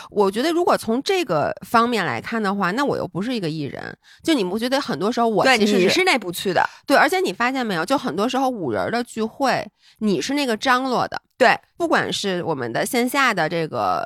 [0.09, 3.97] 我觉得如果从这个方面来看的话，那我又不是一个艺人。
[4.23, 9.67] 就你不觉得很多时候我你是那不去的，对，而且你发现没有，就很多时候五人的聚会，
[9.99, 14.05] 你是那个张罗的，对，不管是我们的线下的这个。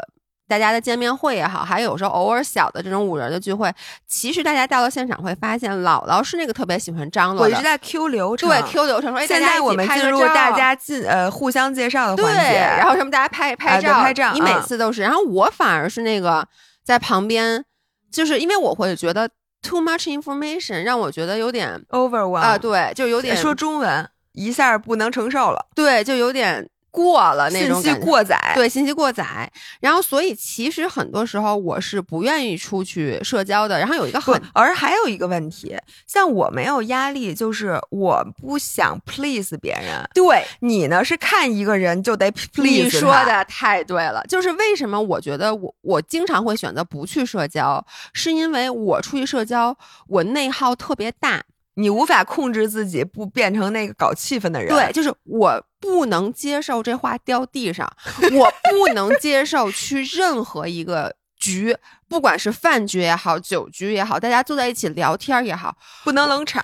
[0.54, 3.74] 大家的见面会也好，还有时候偶尔小的这种五人的聚会，
[4.06, 7.44] 其实大家到了现场会发现，姥姥是那个特别喜欢张罗的。
[7.44, 9.12] 我一直在 Q 流程，对 Q 流程。
[9.12, 14.32] 说现在我们进入大家进呃互相介绍的环节，然后什么大家拍拍照，拍照。
[14.34, 16.48] 你每次都是，然后我反而是那个
[16.84, 17.66] 在旁边，
[18.12, 19.28] 就是因为我会觉得
[19.64, 26.70] too much information 让我觉得有点 overwhelm 啊，对，就有点说中文一下不能承受了，对，就有点。
[26.94, 33.80] 过了那种信息过载，对信息过载，然后所以其实很多时候我是不愿意出去社交的。
[33.80, 35.76] 然后有一个很，而还有一个问题，
[36.06, 40.08] 像我没有压力，就是我不想 please 别人。
[40.14, 42.84] 对你呢，是看一个人就得 please。
[42.84, 49.76] 你说的太对了，就是为什么我觉得我我经常会选择不去社交，是因为我出去社交，
[50.08, 51.44] 我内耗特别大。
[51.76, 54.70] 你无法控制自己不变成那个搞气氛的人。
[54.70, 57.92] 对，就是我不能接受这话掉地上，
[58.34, 61.76] 我不能接受去任何一个局，
[62.08, 66.64] 不管是饭局也好，酒局也好，大家坐在一起聊天也好，不能冷场，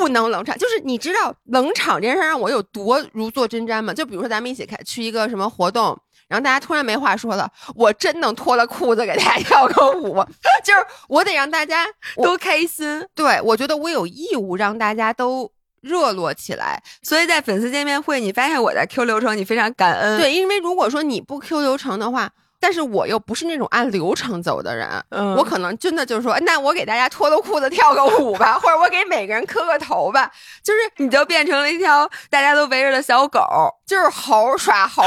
[0.00, 0.56] 不能冷场。
[0.58, 3.94] 就是你知道冷场这件事让我有多如坐针毡吗？
[3.94, 5.98] 就比如说咱们一起开去一个什么活动。
[6.28, 10.24] 然后大家突然没话说了，我真能脱了裤子给大家跳个舞，
[10.64, 11.86] 就是我得让大家
[12.22, 13.06] 都开心。
[13.14, 16.82] 对，我觉得我有义务让大家都热络起来。
[17.02, 20.18] 所以在粉丝见面会，你发现我在 Q 流程，你非常感恩。
[20.18, 22.30] 对，因为如果说你不 Q 流程的话。
[22.58, 24.88] 但是我又不是那种按流程走的人，
[25.36, 30.32] 我可能真的就是说，那我给大家脱了裤子跳个舞吧，或者我给每个人磕个头吧，
[30.64, 33.40] 就是你就变成了一条大家都围着的小狗，
[33.86, 35.02] 就是猴耍猴。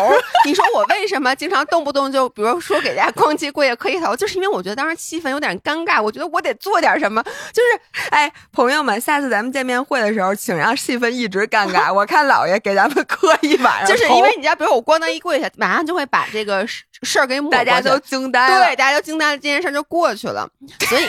[0.45, 7.21] 你说我为什么经常动不动就，比如说给大家咣叽跪下磕一头，就是因为我觉得当时气氛有点尴尬，我觉得我得做点什么。
[7.53, 11.91] 就是，哎，朋友们，下次咱们见面会的时候，请让气氛一直尴尬。
[11.93, 16.65] 我看老爷给咱们磕一晚上，就是因为你知道，比如我咣当一跪下，马上就会把这个。
[17.01, 20.45] 事儿给大家都惊呆了，对，大家都惊呆了，这件事儿就过去了。
[20.89, 21.07] 所以，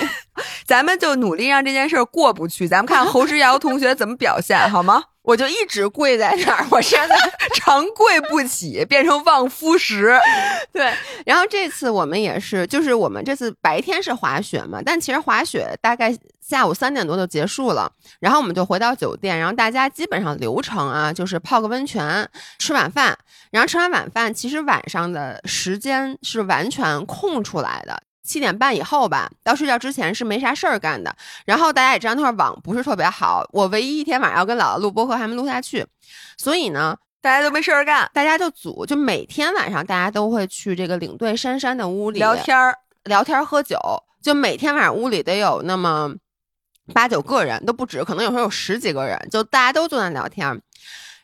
[0.64, 2.68] 咱们就努力让这件事儿过不去。
[2.68, 5.02] 咱们看侯之尧同学怎么表现，好吗？
[5.22, 7.14] 我就一直跪在那儿，我现在
[7.54, 10.18] 长跪不起，变成望夫石。
[10.72, 10.92] 对，
[11.26, 22.26] 然后这次我们也是，就是我们这次白天是滑雪嘛，但其实滑雪大概下午三点多就结束了，然后我们就回到酒店，然后大家基本上流程啊，就是泡个温泉，
[22.58, 23.16] 吃晚饭，
[23.50, 28.02] 然后吃完晚饭，其实晚上的时间是完全空出来的。
[28.30, 31.12] 七点半以后吧，到睡觉之前是没啥事儿干的。
[31.44, 35.84] 然后大家也知道那会儿网不是特别好，我唯一一天晚上要跟姥姥录播客还没录下去，
[36.36, 43.76] 所以呢，大家都没事儿干，大家就组，就每天晚上大家都会去这个领队珊珊的屋里聊天儿、聊天儿、喝酒，
[44.22, 46.14] 就每天晚上屋里得有那么
[46.94, 50.62] 八九个人都不止，可能有时候有十几个人，就大家都坐那聊天。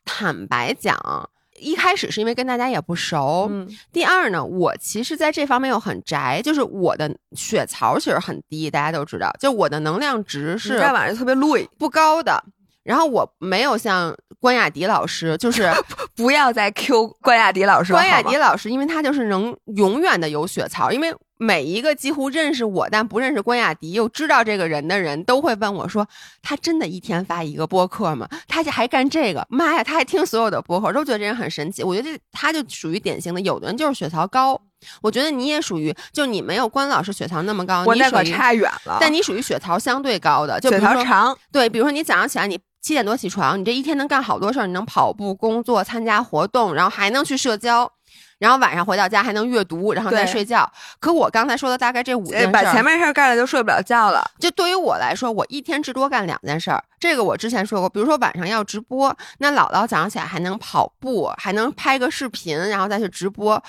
[0.05, 1.31] 坦白讲。
[1.59, 3.51] 一开始是因为跟大家也不熟，
[3.93, 12.43] 第二呢，我其实在这方面又很宅，就是我的血槽其实很低，大家都知道，就我的能量值是在晚上特别累不高的。
[12.83, 15.71] 然后我没有像关雅迪老师，就是
[16.15, 17.93] 不要再 Q 关雅迪老师。
[17.93, 21.15] 关雅迪老师，因为他就是能永远的有血槽，因为。
[21.39, 26.09] 每一个几乎认识我但不认识关雅迪又知道这个人的人都会问我说
[26.41, 28.29] ：“他真的一天发一个播客吗？
[28.49, 29.47] 他还干这个？
[29.51, 31.83] 妈呀，他还听所有的播客，都觉得这人很神奇。
[31.83, 34.61] 我觉得这他就属于典型的，有的人就是血槽高。
[35.03, 38.99] 我觉得你也属于，就你没有关老师血槽那么高，我那可差远了。
[39.01, 41.37] 但你属于血槽相对高的，就血槽长。
[41.53, 47.93] 对，比如说你早上起来，你七点多起床，你这一天能干好多事儿，你能跑步、工作、参加活动，然后还能去社交。
[48.39, 50.71] 然后晚上回到家还能阅读，然后再睡觉。
[51.01, 54.25] 可我刚才说的大概这五件事，把前面事儿干了就睡不了觉了。
[54.39, 56.83] 就对于我来说，我一天至多干两件事儿。
[57.01, 63.63] 这个我之前说过，比如说晚上要直播，那姥姥早上起来还能跑步，还能拍个视频，然后再去直播。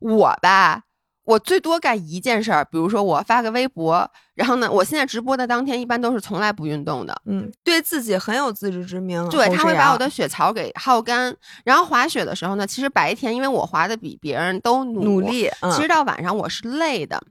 [0.00, 0.82] 我吧。
[1.24, 11.32] 我最多干一件事儿，比如说我发个微博，然后呢，我现在直播的当天一般都是从来不运动的，嗯，对自己很有自知之明，对他会把我的血槽给耗干。
[11.64, 17.22] 然后滑雪的时候呢，其实白天因为我滑的比别人都努力，其实到晚上我是累的，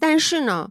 [0.00, 0.68] 但是呢，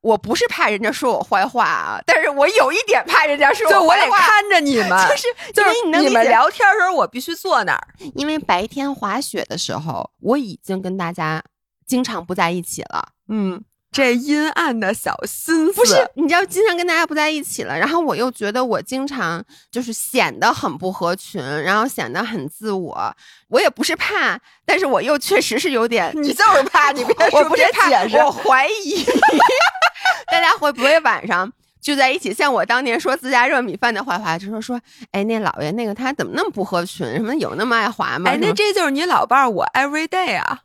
[0.00, 11.40] 我不是怕人家说我坏话啊，但是我有一点怕人家说我坏话，我得看着你们，就是就是你们聊天的时候我必须坐那儿，因为白天滑雪的时候我已经跟大家。
[11.88, 23.16] 经常不在一起了，嗯，这阴暗的小心思不是，你知道，经常跟大家不在一起了，然后我又觉得我经常就是显得很不合群，然后显得很自我。
[23.48, 27.88] 我也不是怕，但是我又确实是有点，你就是怕，你别我不是怕，
[28.22, 29.02] 我怀疑
[30.30, 31.50] 大家会不会晚上
[31.80, 34.78] 聚在一起，像我当年说自家热米饭的坏话，就说说，
[35.12, 37.10] 哎，那老爷那个他怎么那么不合群？
[37.14, 38.30] 什么有那么爱滑吗？
[38.30, 40.60] 哎，那这就是你老伴儿我 every day 啊。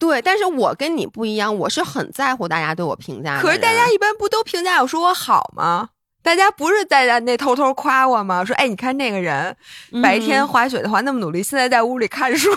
[0.00, 3.42] 对，但是我跟你不一样，我是很在乎大家对我评价的。
[3.42, 5.90] 可是大家一般不都评价我说我好吗？
[6.22, 8.44] 大家不是在那偷偷夸我吗？
[8.44, 9.54] 说哎，你看那个人
[10.02, 12.50] 白天滑雪的话那么努力，现在在屋里看书，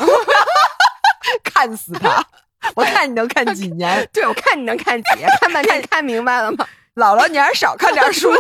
[1.44, 2.26] 看死他！
[2.76, 4.10] 我看你能看几年？
[4.14, 5.30] 对，我看你能看几年？
[5.42, 6.66] 看半天看明白了吗？
[6.96, 8.32] 姥姥，你还是少看点书。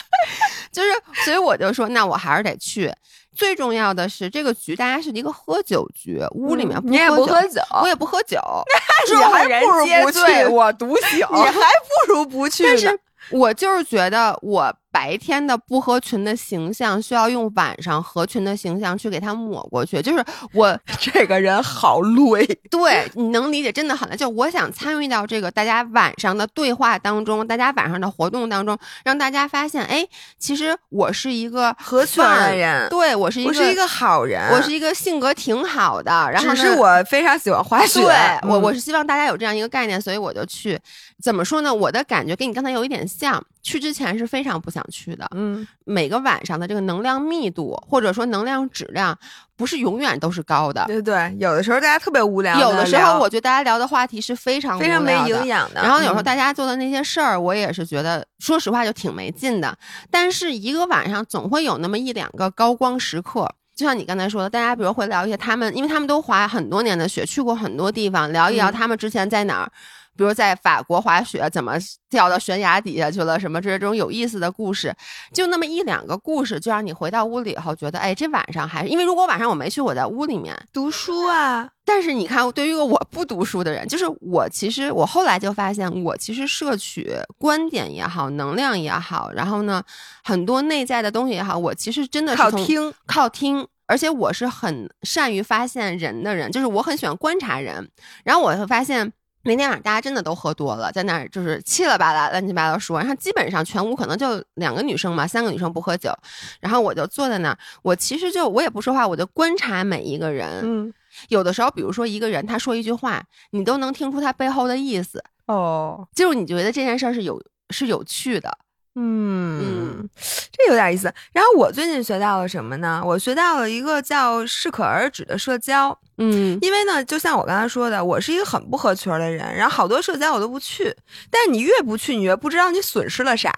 [0.72, 0.88] 就是，
[1.24, 2.90] 所以我就说，那我还是得去。
[3.38, 8.40] 最重要的是，这个局大家是一个喝酒局，屋里面你也不喝酒，我也不喝酒，
[9.08, 12.92] 你 还不如不去，我独醒，你还不如不去呢。
[13.30, 20.02] 我就是觉得，我白天的不合群的形象需要用晚上合群的形象去给他抹过去。
[20.02, 24.16] 就是我 这个人好累， 对，你能理解，真的很累。
[24.16, 30.04] 就我想参与到这个大家晚上的对话当中，大家晚上的活动当中，让大家发现，哎，
[30.36, 36.10] 其实我是一个合群的人，对我是一个，我是一个好人，我是一个性格挺好的。
[36.32, 38.00] 然后只是我非常喜欢滑雪，
[38.42, 40.76] 我我是希望大家有这样一个概念，所以我就去。
[41.22, 41.72] 怎么说呢？
[41.72, 43.40] 我的感觉跟你刚才有一点像。
[43.68, 45.28] 去之前是非常不想去的。
[45.34, 49.16] 嗯，每个晚上的这个能量密度或者说能量质量，
[49.56, 50.86] 不是永远都是高的。
[50.86, 52.58] 对对，有的时候大家特别无聊。
[52.58, 55.82] 有的时候我觉得大家聊的话题是非常非常没营养的。
[55.82, 59.76] 然后有时候大家做的那些事儿，我也是觉得，说实话就挺没劲的。
[60.10, 63.46] 但是一个晚上总会有那么一两个高光时刻。
[63.76, 69.70] 就像你刚才说的，大家比如会聊一些他们，因为他们都滑很多年的雪，去过很多地方，聊一聊他们之前在哪儿。
[70.18, 71.74] 比如在法国滑雪，怎么
[72.10, 73.38] 掉到悬崖底下去了？
[73.38, 74.92] 什么这这种有意思的故事，
[75.32, 81.70] 就那么一两个故事，就让你回到屋里以后觉得，哎，这晚上还是因为如果晚上我没去，我在屋里面读书啊。
[81.84, 89.80] 但是你看，对于一个我不读书的人，就是我其实我后来就发现，我其实摄取观点也好，能量也好，然后呢，
[90.24, 93.64] 很多内在的东西也好，我其实真的是靠听，靠听。
[93.86, 97.88] 而且我是很善于发现人的人，就是我很喜欢观察人，
[98.24, 99.12] 然后我会发现。
[99.48, 106.12] 那天晚上大家真的都喝多了，在那儿就是七了八拉、乱七八糟说，然后基本上全屋可能就两个女生嘛，三个女生不喝酒，
[106.60, 110.60] 然后我就坐在那儿，我其实就我也不说话，我就观察每一个人。
[110.62, 110.92] 嗯，
[111.30, 115.24] 有的时候，比如说一个人他说一句话，你都能听出他背后的意思。
[115.46, 118.56] 哦，就是你觉得这件事儿是有是有趣的。
[119.00, 120.08] 嗯，
[120.50, 121.12] 这有点意思。
[121.32, 123.00] 然后我最近学到了什么呢？
[123.04, 125.96] 我学到了一个叫适可而止的社交。
[126.16, 130.92] 嗯，因为呢，就像我刚才说的，我是一个很不合群的人，然后好多社交我都不去。
[131.30, 133.52] 但是你越不去，你越不知道你损失了啥。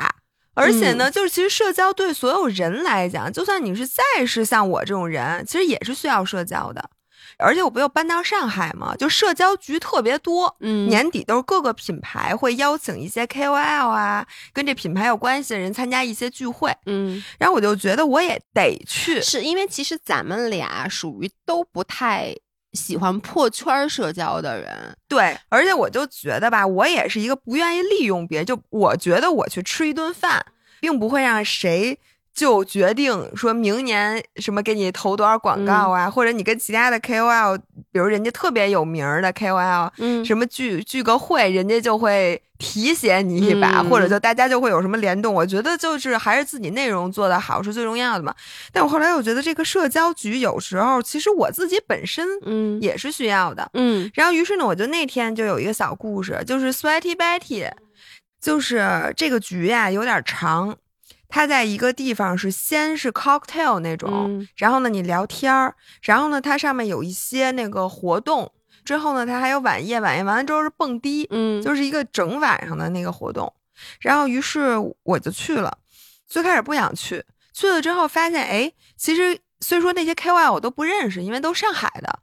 [0.53, 6.91] 而且呢，就是其实社交对所有人来讲，就算你是再是像我这种人，其实也是需要社交的。
[7.41, 22.35] 而且我不又搬到上海嘛，就社交局特别多，嗯，年底都是各个品牌会邀请一些 KOL 啊，跟这品牌有关系的人参加一些聚会，嗯，然后我就觉得我也得去，是因为其实咱们俩属于都不太
[22.73, 30.45] 喜欢破圈社交的人，对，而且我就觉得吧，我也是一个不愿意利用别人，就我觉得我去吃一顿饭，
[30.81, 31.99] 并不会让谁。
[32.41, 37.59] 就决定说明年什么给你投多少广告啊，或者你跟其他的 KOL，
[37.93, 45.35] 比如人家特别有名的 KOL，嗯，什么聚聚个会，人家就会提携你一把，或者就大家就会有什么联动。
[45.35, 48.35] 我觉得就是还是自己内容做得好是最重要的嘛。
[48.73, 54.11] 但我后来又觉得这个社交局有时候其实我自己本身嗯也是需要的嗯。
[54.15, 57.71] 然后于是呢，我就那天就有一个小故事，就是 Sweaty Betty，
[58.41, 60.75] 就是这个局呀有点长。
[61.31, 68.53] 他在一个地方是先是 cocktail 那种，然后呢你聊天儿，然后呢它上面有一些那个活动，
[68.85, 73.53] 之后呢它还有晚宴，晚宴完了之后是蹦迪，嗯，就是一个整晚上的那个活动。
[74.01, 75.79] 然后于是我就去了，
[76.27, 77.25] 最开始不想去，
[77.55, 82.19] 去了之后发现，哎，其实虽说那些 KOL 我都不认识，因为都上海的。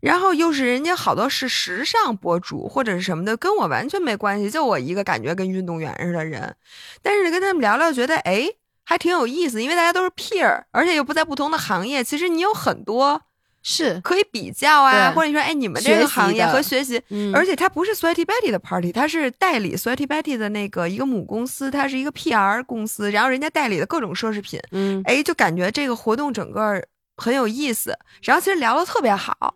[0.00, 6.56] 然后又是人家好多是时尚博主或者是什么的，跟我完全没关系，就我一个感觉跟运动员似的人。
[7.02, 8.48] 但是跟他们聊聊，觉得哎
[8.84, 13.20] 还挺有意思，因为大家都是 peer，而且又不在不同的行业，其实你有很多
[13.62, 17.00] 是可以比较啊，或者你说哎你们这个行业和学习，
[17.34, 26.82] 而且它不是 Sweaty Betty 的 party，它是代理 Sweaty Betty 的那个一个母公司，它是一个 PR 公司，然后人家代理的各种奢侈品，嗯，哎就感觉这个活动整个
[27.18, 29.54] 很有意思，然后其实聊的特别好。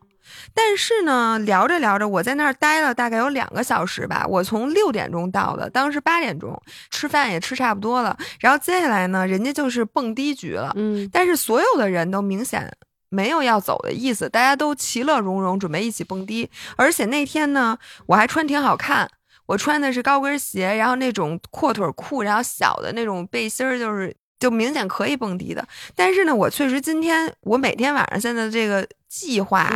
[0.55, 4.25] 但是呢，聊着聊着，我在那儿待了大概有两个小时吧。
[4.29, 6.61] 我从六点钟到的，当时八点钟
[6.91, 8.17] 吃饭也吃差不多了。
[8.41, 10.73] 然后接下来呢，人家就是蹦迪局了。
[10.77, 12.71] 嗯，但是所有的人都明显
[13.09, 16.51] 没有要走的意思，大家都其乐融融，准备一起蹦迪。
[16.77, 19.09] 而且那天呢，我还穿挺好看，
[19.47, 25.67] 我穿的是高跟鞋，然后那种阔腿裤，然后小的那种背心儿，就是就明显可以蹦迪的。
[25.95, 29.71] 但是呢，我确实今天我每天晚上现在这个计划。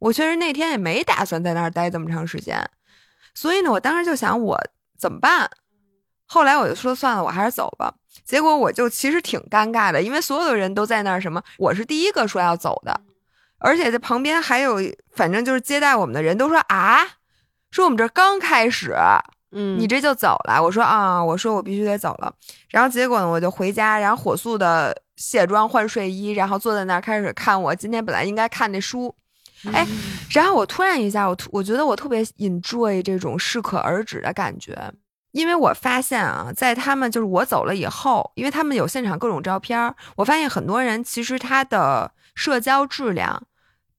[0.00, 2.58] 我确实那天也没打算在那儿待这么长时间，
[3.34, 4.58] 所以呢，我当时就想我
[4.98, 5.50] 怎么办？
[6.24, 7.92] 后来我就说算了，我还是走吧。
[8.24, 12.98] 结果我就其实挺尴尬的，因为所有的人都在那儿什么，我是第一个说要走的，
[13.58, 14.78] 而且这旁边还有，
[15.12, 17.00] 反正就是接待我们的人都说啊，
[17.70, 18.96] 说我们这刚开始，
[19.52, 20.62] 嗯，你这就走了。
[20.62, 22.32] 我说啊，我说我必须得走了。
[22.68, 29.14] 然后结果呢，我就回家，然后火速的卸妆换睡衣，然后坐在那儿开始看我今天本来应该看那书。
[29.72, 29.86] 哎，
[30.30, 34.74] 然后我突然一下，我突我觉得我特别 enjoy 这种适可而止的感觉，
[35.32, 43.42] 因为我发现啊，在他们就是我走了以后，因为他们有现场各种照片，我发现很多人其实他的社交质量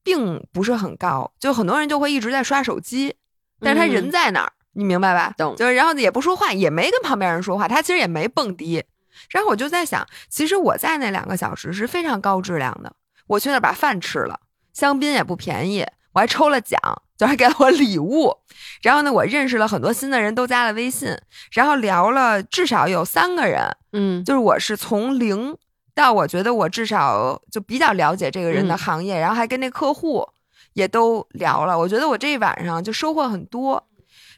[0.01, 3.15] 并不是很高，就很多人就会一直在刷手机，
[3.59, 5.33] 但是他人在那儿，你明白吧？
[5.37, 5.55] 懂。
[5.55, 8.83] 就是然后也不说话，也没跟旁边人说话，他其实也没蹦迪。
[9.29, 12.93] 然后我就在想，其实我在那两个小时是非常高质量的，
[13.27, 14.39] 我去那儿把饭吃了。
[14.73, 16.79] 香槟也不便宜，我还抽了奖，
[17.17, 18.35] 就还给了我礼物。
[18.81, 21.15] 然后呢，我认识了很多新的人，都加了微信，
[21.51, 25.55] 然后聊了至少有三个人，嗯，就是我是从零
[25.93, 30.25] 到我觉得我至少就比较了解这个人的行业，然后还跟那客户
[30.73, 31.77] 也都聊了。
[31.77, 33.85] 我觉得我这一晚上就收获很多。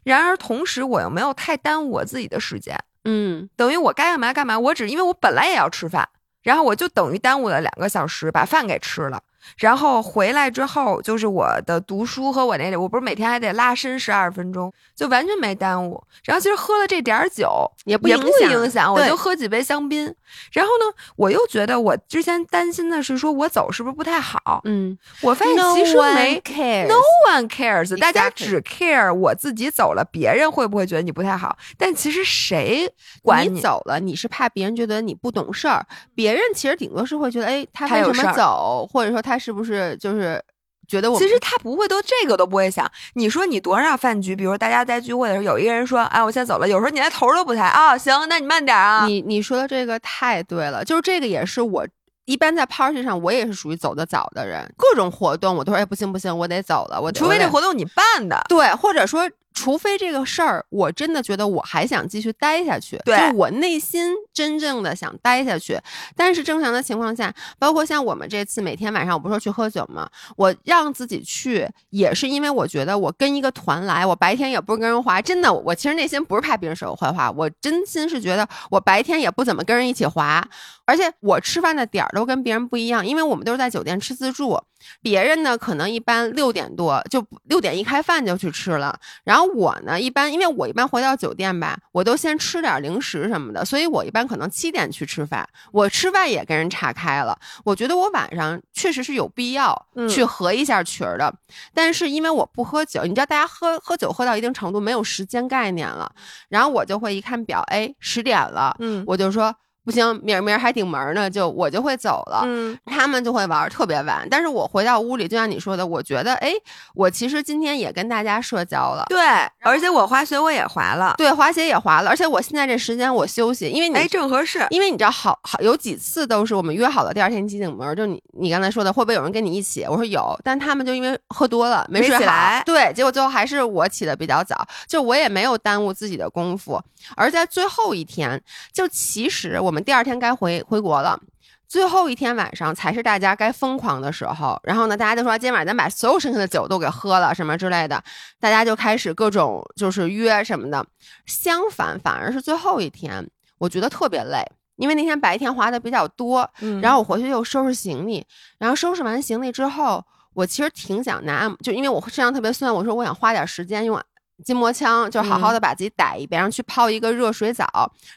[0.03, 4.59] 然而同时，我又没有太耽误我自己的时间，嗯，等于我该干嘛干嘛。
[4.59, 6.07] 我只因为我本来也要吃饭，
[6.41, 9.23] 然后我就等于耽误了两个小时，把饭给吃了。
[9.57, 16.01] 然后回来之后，就是我的读书和我那里，我不是每天还得拉伸十二分钟，就完全没耽误。
[16.23, 20.13] 然后其实喝了这点儿酒也不也不影响，我就喝几杯香槟。
[20.51, 24.61] 然后呢，我又觉得我之前担心的是说我走是不是不太好？
[24.63, 26.95] 嗯，我发现其实没 care，no
[27.29, 31.55] one cares，大家只 care 我自己走了，别人会不会觉得你不太好？
[31.77, 32.89] 但其实谁
[33.21, 33.99] 管你走了？
[33.99, 35.85] 你是怕别人觉得你不懂事儿，
[36.15, 39.32] 别人其实顶多是会觉得，哎，他为什么走，或者说他。
[39.33, 40.39] 他是不是就是
[40.87, 41.17] 觉得我？
[41.17, 42.89] 其实他不会，都这个都不会想。
[43.15, 47.97] 你说你多少饭局，比如大家在聚会的时候，有一个人说：“哎，我先走了。”有时候你连头都不抬啊。
[47.97, 49.07] 行，那你慢点啊。
[49.07, 51.83] 你你说的这个太对了，就是这个也是我
[52.25, 54.71] 一般在 party 上，我也是属于走得早的人。
[54.77, 59.27] 各种活动我都说：“哎，不行不行，我得走了。”我除非这活动你办的，对，或者说。
[59.53, 65.79] 除非这个事儿，我真的觉得我还想继续待下去，就我内心真正的想待下去。
[66.15, 70.09] 但是正常的情况下，包括像我们这次每天晚上，我不是说去喝酒吗？
[70.35, 80.45] 我让自己去，也是因为我觉得我跟一个团来，我白天也不是跟人滑，真的，我其实内心不是怕别人说我坏话，我真心是觉得我白天也不怎么跟人一起滑，
[80.85, 84.59] 而且我吃饭的点儿都跟别人不一样，因为我们都是在酒店吃自助。
[85.01, 95.47] 别人呢，可能一般六点多就六点一开饭就去吃了，然后我呢，一般因为我一般回到酒店吧，我都先吃点零食什么的，所以我一般可能七点去吃饭。
[95.71, 101.33] 我吃饭也跟人岔开了，我觉得我晚上确实是有必要去合一下群的，
[101.73, 106.11] 但是因为我不喝酒，你知道大家喝喝酒喝到一定程度没有时间概念了，
[106.49, 109.55] 然后我就会一看表，哎，十点了，嗯，我就说。
[109.85, 112.43] 不行，明儿明儿还顶门呢，就我就会走了。
[112.45, 116.53] 嗯，他们就会玩特别晚，但是我回到屋里，就像你说的，我觉得，哎，
[116.95, 119.05] 我其实今天也跟大家社交了。
[119.09, 119.19] 对，
[119.61, 129.83] 而且我滑雪我也滑了，对，滑雪也滑了，而且我现在这时间我休息，因为你哎正合适，因为你知道，好好有几次都是我们约好了第二天起顶门，就你你刚才说的会不会有人跟你一起？
[129.83, 136.81] 我说有，但他们就因为喝多了没睡好，对，结果最后还是我起的比较早，就我也没有耽误自己的功夫，
[137.15, 140.63] 而在最后一天，就其实我们第二天该回。
[140.67, 141.19] 回国了，
[141.67, 144.59] 最后一天晚上才是大家该疯狂的时候。
[144.63, 148.01] 然后呢，大家就说今天晚上咱把所有剩下的酒都给喝了，什么之类的。
[148.39, 150.85] 大家就开始各种就是约什么的。
[151.25, 154.45] 相反，反而是最后一天，我觉得特别累，
[154.75, 156.49] 因为那天白天滑的比较多。
[156.81, 158.25] 然后我回去又收拾行李，
[158.59, 163.99] 然后收拾完行李之后，我其实挺想拿，就因为我身上特别酸，我说我想花点时间用。
[164.43, 167.65] 筋膜枪就好好的把自己打一遍，然后去泡一个热水澡，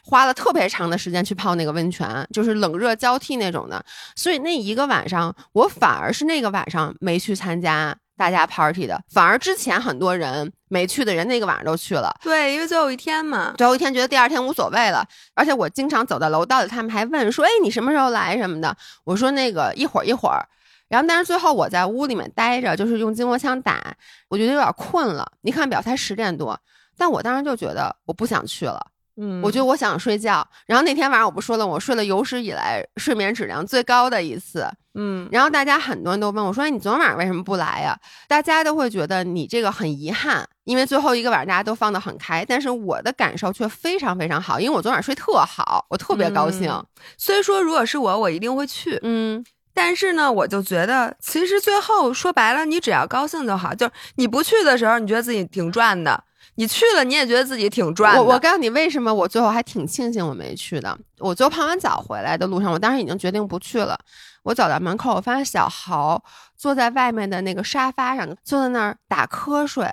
[0.03, 3.83] 花了特别长的时间去泡那个温泉，就是冷热交替那种的。
[4.15, 12.13] 所以那一个晚上，我反而是那个晚上没去参加大家 party 的，反而之前很多人没去的人，那个晚上都去了。
[12.21, 15.07] 对，因为最后一天嘛，最后一天觉得第二天无所谓了。
[15.33, 18.75] 而且我经常走到楼道里，他们还问说：“哎，你什么时候来什么的？”
[19.05, 20.45] 我说：“那个一会儿一会儿。”
[20.87, 23.95] 然后，但是最后我在屋里面待着，就是用筋膜枪打，
[24.29, 25.29] 我觉得有点困了。
[25.41, 26.59] 你看表才十点多，
[26.97, 28.87] 但我当时就觉得我不想去了。
[29.19, 30.47] 嗯，我觉得我想睡觉。
[30.67, 34.69] 然后那天晚上我不说了，我睡了有史以来睡眠质量最高的一次。
[34.93, 46.71] 嗯，然后大家很多人都问我说：“哎你昨天晚上为什么不来呀？”大家都会觉得你这个很遗憾，因为最后一个晚上大家都放得很开，但是我的感受却非常非常好，因为我昨晚睡特好，我特别高兴。
[47.17, 48.99] 所以说，如果是我，我一定会去。
[49.01, 49.43] 嗯。
[49.77, 53.75] 但是呢，我就觉得，其实最后说白了，你只要高兴就好。
[53.75, 56.19] 就是你不去的时候，你觉得自己挺赚的；
[56.55, 58.23] 你去了，你也觉得自己挺赚的。
[58.23, 60.97] 我我告诉你，为什么我最后还挺庆幸我没去的。
[61.19, 63.95] 我最后泡完澡回来的路上，我当时已经决定不去了。
[64.41, 66.23] 我走到门口，我发现小豪
[66.55, 69.87] 坐在外面的那个沙发上，坐在那儿打瞌睡。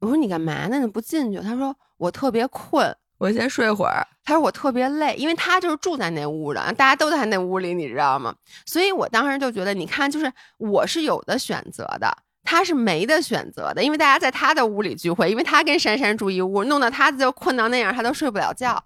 [0.00, 0.78] 我说你干嘛呢？
[0.80, 1.40] 你不进去？
[1.40, 2.94] 他说我特别困。
[3.16, 4.06] 我先睡会儿。
[4.24, 8.34] 他说我特别累，因为他就是住在那屋的，大家都在那屋里，你知道吗？
[8.66, 12.14] 所以我当时就觉得，你看，就是我是有的选择的，
[12.44, 18.82] 他是没得选择的，因为大家在他的屋里聚会，因为他跟珊珊住一屋，弄得他就困到那样，他都睡不了觉。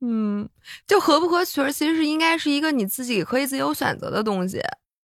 [0.00, 0.48] 嗯，
[0.86, 4.60] 就合不合群，其实是应该是一个你自己可以自由选择的东西。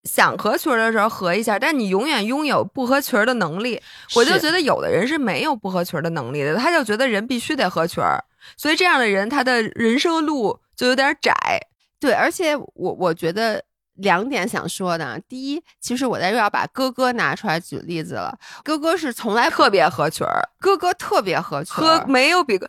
[0.05, 3.81] 想合群的时候合一下，但你永远拥有不合群的能力。
[4.15, 8.23] 我就觉得有的人是没有不合群的能力的，他就觉得人必须得合群儿，
[8.57, 11.33] 所以这样的人他的人生路就有点窄。
[12.01, 13.63] 对，而且我我觉得。
[13.99, 18.37] 两点想说的，第一，其实我在又要把哥哥拿出来举例子了。
[18.63, 22.69] 哥哥是从来特别合群儿，哥哥特别合群儿，没有比鸽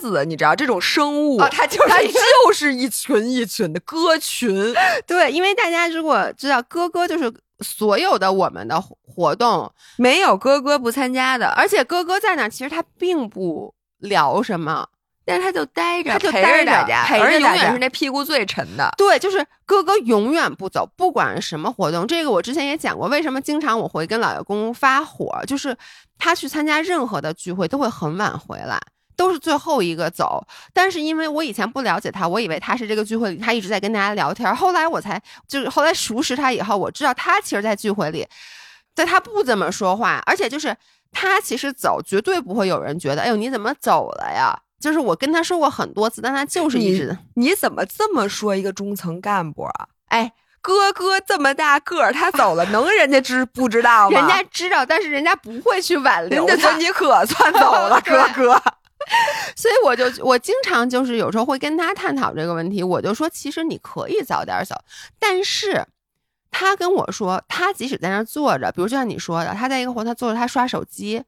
[0.00, 4.74] 子，你知道这种生物，它就是它就是一群一群的鸽群。
[5.06, 14.88] 对，因为大家如果知道哥哥就是所有的我们的活动没有哥哥不参加的，而且哥哥在那，其实他并不聊什么。
[15.24, 18.92] 但是他就待着，他就陪着大家，陪着永远是那屁股最沉的。
[18.96, 22.06] 对，就是哥哥永远不走，不管什么活动。
[22.06, 25.76] 这个我之前也讲过，为什么经常我会跟老爷公发火，就是
[26.18, 28.80] 他去参加任何的聚会都会很晚回来，
[29.16, 30.44] 都是最后一个走。
[30.72, 34.54] 但是因为我以前不了解他，我以为他是这个聚会里他一直在跟大家聊天。
[34.56, 38.26] 后来我才就是后来熟识他以后，我知道他其实，在聚会里，
[38.94, 40.76] 在他不怎么说话，而且就是
[41.12, 44.58] 他其实走绝对不会有人觉得，哎呦你怎么走了呀？
[44.82, 47.16] 就是我跟他说过很多次，但他就是一直。
[47.36, 49.86] 你怎么这么说一个中层干部啊？
[50.08, 54.18] 哎，哥哥这么大个儿，他走了，能人家知不知道吗？
[54.18, 56.44] 人家知道，但是人家不会去挽留。
[56.44, 58.60] 人家说你可算走了， 哥哥。
[59.56, 64.74] 所以我就我经常就是有时候会跟他探讨这个问题，我就说其实你可以早点走，
[65.18, 65.86] 但是
[66.50, 71.22] 他跟我说，他即使在那坐着，比如就像你说的，他在一个活他坐着，他刷手机，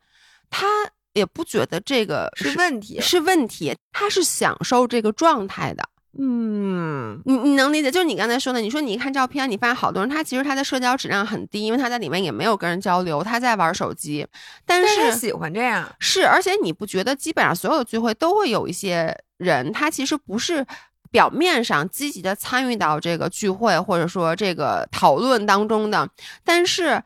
[0.51, 0.67] 他。
[1.15, 3.75] 也不觉得这个是问题，是问题。
[3.93, 5.89] 他是享受这个状态的，
[6.19, 7.91] 嗯，你你能理解？
[7.91, 14.27] 就是你刚才说的，你说你一看照片，你发现好多人，他其实他的社交质量很低，因为他在里面也没有跟人交流，他在玩手机。
[14.67, 20.67] 但是喜欢这样，是而且你不觉得基本上所有的聚会都会有一些人，他其实不是
[21.13, 26.09] 表面上积极的参与到这个聚会或者说这个讨论当中的，
[26.45, 27.01] 但是。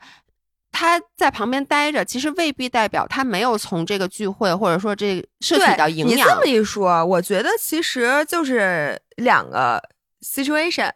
[0.71, 6.17] 他在旁边待着，其实未必代表他没有从这个聚会或者说这摄取到营养。
[6.17, 9.81] 你这么一说，我觉得其实就是两个
[10.21, 10.91] situation，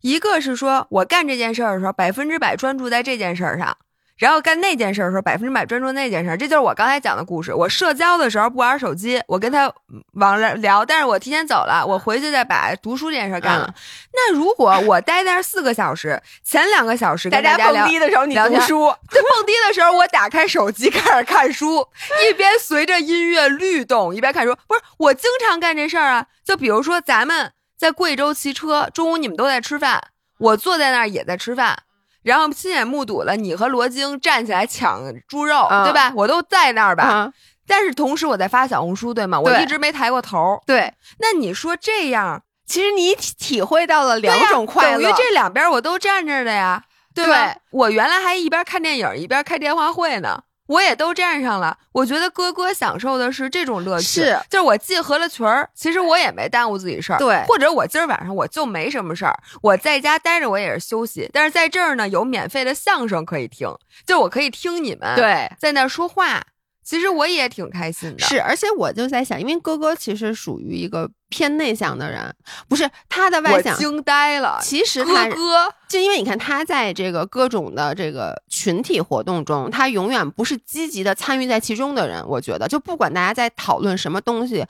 [0.00, 3.76] 一个是说我干这件事儿的时候百分之百专注在这件事儿上。
[4.18, 7.54] 然后干那件事的时候，百分之百专注那件事，这就是我刚才讲的故事。
[7.54, 9.72] 我社交的时候不玩手机，我跟他
[10.14, 13.72] 往了聊，但是我提前走了，我回去再把读书这件事干了。
[14.12, 21.86] 那如果我待在那四个小时，前两个小时大家蹦迪的时候你读书，在蹦迪的时候我打开手机开始看书，
[22.28, 24.52] 一边随着音乐律动一边看书。
[24.66, 30.02] 不是我经常干这事儿啊，就比如说咱们在贵州骑车，中午你们都在吃饭，
[30.38, 31.84] 我坐在那儿也在吃饭。
[32.28, 36.12] 然后亲眼目睹了你和罗京站起来抢猪肉，对吧？
[36.14, 37.32] 我都在那儿吧。
[37.66, 39.40] 但是同时我在发小红书，对吗？
[39.40, 40.60] 我一直没抬过头。
[40.66, 47.56] 对，那你说这样，其实你体会到了两种快乐，等于这两边我都站着的呀，对吧？
[47.70, 50.42] 我原来还一边看电影一边开电话会呢。
[50.68, 63.68] 我也都站上了，我觉得哥哥享受的是这种乐趣，是就是我既合了群儿，其实我也没耽误自己事儿，对，或者我今儿晚上我就没什么事儿，我在家待着我也是休息，但是在这儿呢有免费的相声可以听，
[64.06, 66.42] 就我可以听你们对在那说话。
[66.88, 72.34] 其实我也挺开心的，是，而且我就在想，因为哥哥其实属于一个偏内向的人，
[72.66, 74.58] 不是他的外向，惊呆了。
[74.62, 82.26] 其实哥哥，就因为你看他在这个各种的这个群体活动中，他永远不是积极的参与在其中的人。
[82.26, 84.64] 我觉得，就不管大家在讨论什么东西，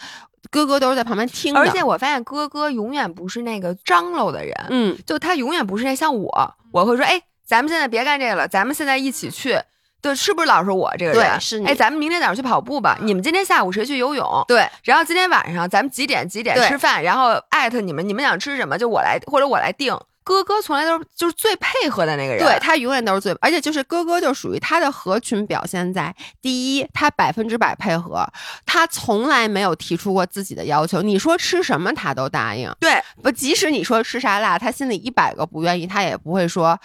[0.50, 1.54] 哥哥都是在旁边听。
[1.54, 9.56] 而且我发现哥哥永远不是那个张罗的人，嗯，就他永远不是那像我，我会说，哎，咱们现在别干这个了，咱们现在一起去。
[10.00, 11.20] 对，是不是老是我这个人？
[11.20, 11.66] 对，是你。
[11.66, 12.96] 哎，咱们明天早上去跑步吧。
[13.02, 14.44] 你们今天下午谁去游泳？
[14.46, 14.68] 对。
[14.84, 17.02] 然后今天晚上咱们几点几点吃饭？
[17.02, 19.98] 然后艾特你们，你们想吃什么就我来，或者我来定。
[20.22, 22.44] 哥哥从来都是就是最配合的那个人。
[22.44, 28.26] 对他永远都是最，而且就是哥哥就属于他的合群表现在第一，他百分之百配合，
[28.66, 31.00] 他从来没有提出过自己的要求。
[31.00, 32.70] 你说吃什么他都答应。
[32.78, 36.78] 对，不，即使你说吃啥辣，他心里一百个不愿意，他也不会说。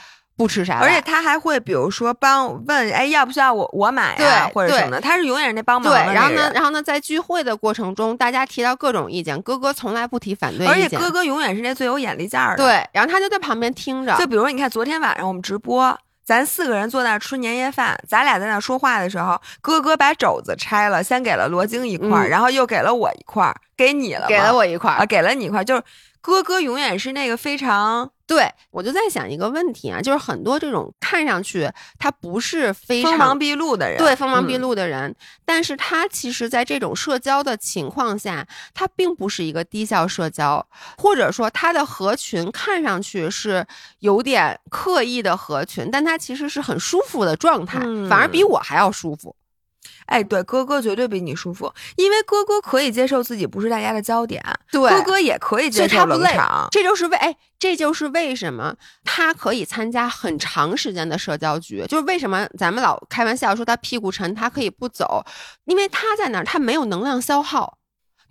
[0.43, 6.03] 不吃啥，而且他还会比如说帮问，哎，要不需要我我买呀，或者什么的，他是永远是那帮忙的。
[6.03, 12.63] 对，然后呢，然后呢，在聚会的过程中，大家提到各种意见，哥哥从来不提反对意见，而且哥哥永远是那最有眼力见儿的。
[12.63, 14.13] 对，然后他就在旁边听着。
[14.17, 15.97] 就比如你看昨天晚上我们直播。
[16.25, 25.83] 咱四个人坐那儿吃年夜饭，咱俩在那说话的时候，哥哥把肘子拆了，先给了罗京一块儿，然后又给了我一块儿，给你了，给了我一块儿啊，给了你一块儿，就是
[26.24, 28.09] 哥哥永远是那个非常。
[28.26, 31.69] 对，我就在想一个问题啊，就是很多这种看上去
[31.99, 35.13] 他不是非常锋芒毕露的人，对锋芒毕露的人，
[35.43, 40.65] 但是他其实在这种社交的情况下，他并不是一个低效社交，
[40.97, 43.67] 或者说他的合群看上去是
[43.99, 49.36] 有点刻意的合群，但他其实是很舒服的状态，反而比我还要舒服。
[50.05, 65.25] 哎，对，哥哥绝对比你舒服，因为哥哥可以接受自己不是大家的焦点，对，哥哥也可以接受冷场，这就是为哎，这就是为什么他可以参加很长时间的社交局，就是为什么咱们老开玩笑说他屁股沉，他可以不走，
[65.65, 67.77] 因为他在那儿，他没有能量消耗。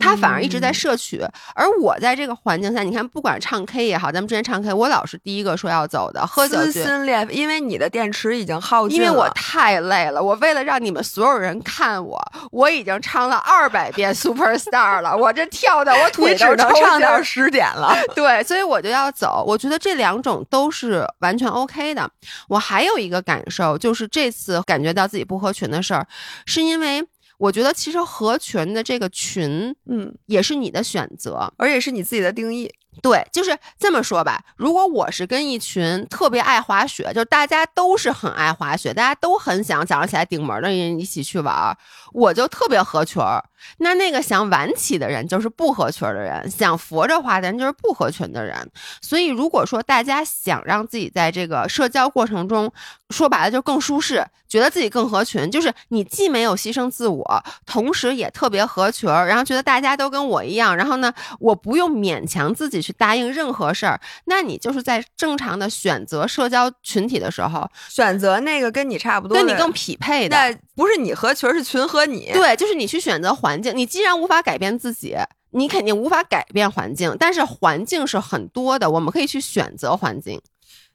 [0.03, 1.25] 他反而一直在摄取，
[1.55, 6.27] 而我在这个环境下，你看，不管唱 K 也好，咱们之前唱 K，我老是第一个说要走的。
[6.27, 9.05] 喝酒撕心裂肺，因为你的电池已经耗尽了。
[9.07, 17.97] 因为我太累了，我为了让你们所有人看我，我已经唱了二百遍 Super Star 了，我这跳的我腿都能唱到十点了。
[18.15, 19.45] 对，所以我就要走。
[19.47, 22.11] 我觉得这两种都是完全 OK 的。
[22.49, 26.07] 我还有一个感受，就是这次感觉到自己不合群的事儿，
[26.45, 27.07] 是因为。
[27.39, 32.73] 我觉得其实合群的这个群，嗯，也是你的选择，而且是你自己的定义。
[33.01, 34.45] 对，就是这么说吧。
[34.55, 41.75] 如果我是跟一群特别爱滑雪，就大家都是很爱滑雪，大家都很想早上起来顶门的人一起去玩，
[42.13, 43.43] 我就特别合群儿。
[43.79, 48.57] 那那个想晚起的人就是不合群的人，想佛着花的人就是不合群的人。
[49.01, 52.73] 所以，如果说大家想让自己在这个社交过程中，
[53.11, 70.37] 说白了就更舒适，觉得自己更合群，就是你既没有牺牲自我，同时也特别合群儿，然后觉得大家都跟我一样，然后呢，我不用勉强自己去答应任何事儿，那你就是在正常的选择社交群体的时候，选择那个跟你差不多、跟你更匹配的。
[70.37, 72.31] 那不是你合群，是群和你。
[72.33, 73.53] 对，就是你去选择环。
[73.53, 75.15] 环境，你既然无法改变自己，
[75.51, 77.15] 你肯定无法改变环境。
[77.21, 80.41] 但是环境是很多的，我们可以去选择环境。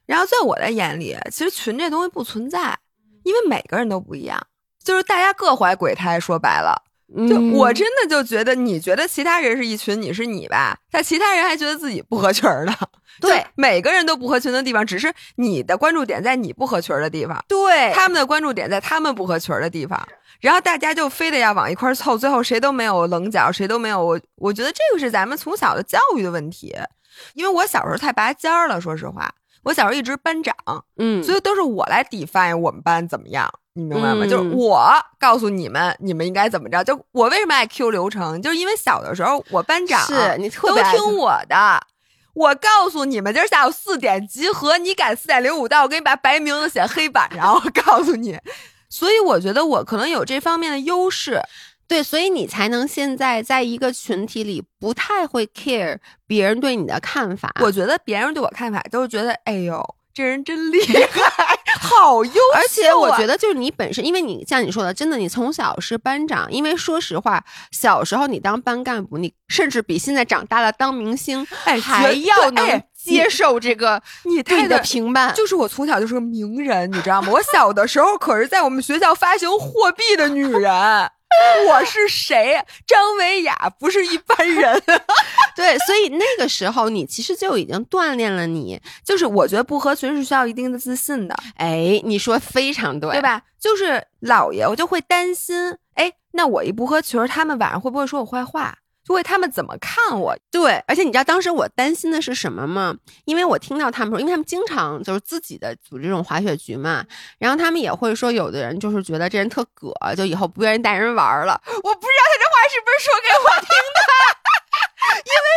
[0.06, 2.76] 然后在我的眼里，其实群这东西不存在，
[3.22, 4.44] 因为每个人都不一样，
[4.82, 6.18] 就是大家各怀鬼胎。
[6.18, 6.82] 说白了，
[7.28, 10.76] 就我真的就觉得，你觉得其他人是一群，你是你吧？
[10.90, 12.74] 但其他人还觉得自己不合群的。
[13.20, 20.06] 对，每个人都不合群的地方，只是你的关注点在你不合群的地方，对，他们的关注点在他们不合群的地方。
[20.40, 24.20] 然后大家就非得要往一块凑，最后谁都没有棱角，谁都没有我。
[24.36, 26.72] 我觉得这个是咱们从小的教育的问题，
[27.34, 28.80] 因为我小时候太拔尖儿了。
[28.80, 29.34] 说实话，
[29.68, 30.54] 我小时候一直班长，
[30.96, 34.24] 嗯，所以都是我来 define 我们班怎么样，你明白吗？
[34.24, 34.90] 就是我
[35.20, 36.82] 告诉你们，你们应该怎么着。
[36.82, 41.78] 就我为什么爱 Q 流程，就是因为小的时候我班长是你都听我的。
[42.32, 47.52] 我告诉你们，今儿下午四点集合，你赶四点零五到，我给你把白名字写黑板上。
[47.52, 48.38] 我告诉你。
[48.88, 51.42] 所以我觉得我可能有这方面的优势，
[51.88, 57.50] 对，所以你才能现在在一个群体里不太会 care 别人对你的看法。
[57.60, 62.40] 我觉得别人对我看法都是觉得，哎呦，这人真厉害， 好优秀。
[62.54, 66.46] 而且我觉得就是你本身，因为你像你说的，真的，你从小是班长。
[66.52, 72.82] 因为说实话，小时候你当班干部，你甚至比现在长大了当明星，哎，还要能。
[72.98, 77.28] 接受这个你太的评判，就是我从小就是个名人，你知道吗？
[77.30, 81.10] 我小的时候可是在我们学校发行货币的女人，
[81.68, 82.64] 我是谁？
[82.86, 84.82] 张维雅不是一般人，
[85.54, 91.34] 对，所以那个时候你其实就已经锻炼了你，就是我觉得不合群是需要一定的自信的。
[91.56, 93.42] 哎，你说非常对，对吧？
[93.60, 98.78] 就是姥爷，我就会担心，哎，那我一不合群，他们晚上会不会说我坏话？
[99.08, 100.36] 就会他们怎么看我？
[100.50, 102.94] 对，而且你知道当时我担心的是什么吗？
[103.24, 107.02] 因为我听到他们说，因为他们经常就是自己的组织这种滑雪局嘛，
[107.38, 111.58] 然后他们也会说，有的人就是觉得这人特葛，就以后不愿意带人玩了。
[111.64, 114.00] 我不知道他这话是不是说给我听的，
[115.24, 115.48] 因为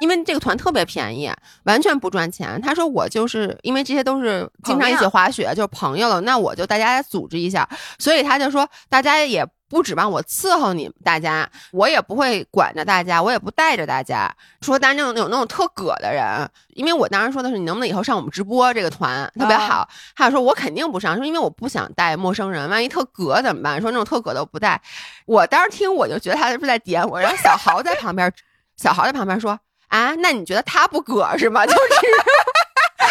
[0.00, 1.30] 因为这个团特别便宜，
[1.64, 2.58] 完全不赚钱。
[2.62, 7.68] 他说我就是因为这些都是经常一起滑雪，就是朋友了，那我就大家组织一下，
[7.98, 9.46] 所以他就说大家也。
[9.68, 14.32] 不指望我伺候你大家，我也不会管着大家，我也不带着大家。
[14.60, 19.88] 说当然那种有那种特葛的人，因为我当时说的是你能不能以后上我们直播这个团特别好。
[20.14, 23.80] 还有说我肯定不上，说因为我不想带陌生人，万一特葛怎么办？
[23.80, 24.80] 说那种特葛的我不带。
[25.26, 27.20] 我当时听我就觉得他是不是在点我？
[27.20, 28.32] 然后小豪在旁边，
[28.76, 29.58] 小豪在旁边说
[29.88, 31.64] 啊，那你觉得他不葛是吗？
[31.66, 31.78] 就是。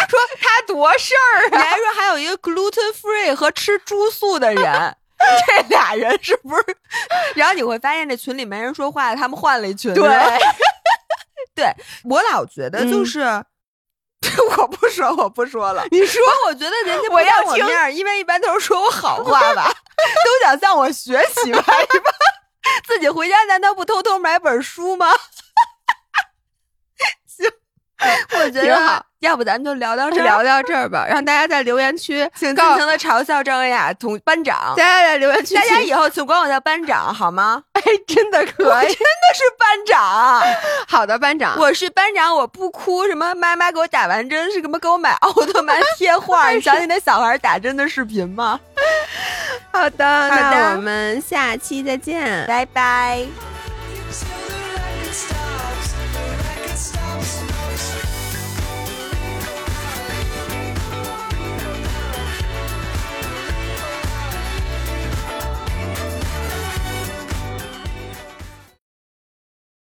[0.08, 1.48] 说他多事儿啊！
[1.50, 6.76] 你还说还有一个 gluten free 和吃猪素的人，这俩人是不是？
[7.34, 9.92] 然后你会发现这群里没人说话，他们换了一群。
[9.94, 10.04] 对，
[11.54, 13.20] 对我老觉得就是，
[14.58, 15.84] 我不说，我不说了。
[15.90, 19.72] 你说，我觉得人家我要我面因为一般都是说我好话吧，
[20.24, 21.64] 都想向我学习吧，
[22.86, 25.10] 自己回家难道不偷偷买本书吗？
[27.26, 27.50] 行，
[28.38, 29.06] 我觉得好。
[29.20, 34.74] 要不咱们就聊到这聊到这儿吧，让大家在留言区 请尽情的嘲笑张文雅同班长。
[34.76, 37.62] 大家在留言区，大家以后请管我叫班长好吗？
[37.72, 40.42] 哎，真的可以，真的是班长。
[40.86, 43.06] 好的，班长，我是班长，我不哭。
[43.06, 46.50] 什么妈妈给我打完针，是什么给我买奥特曼贴画？
[46.50, 48.60] 你想起那小孩打针的视频吗？
[49.72, 53.26] 好的，那我们下期再见，拜拜。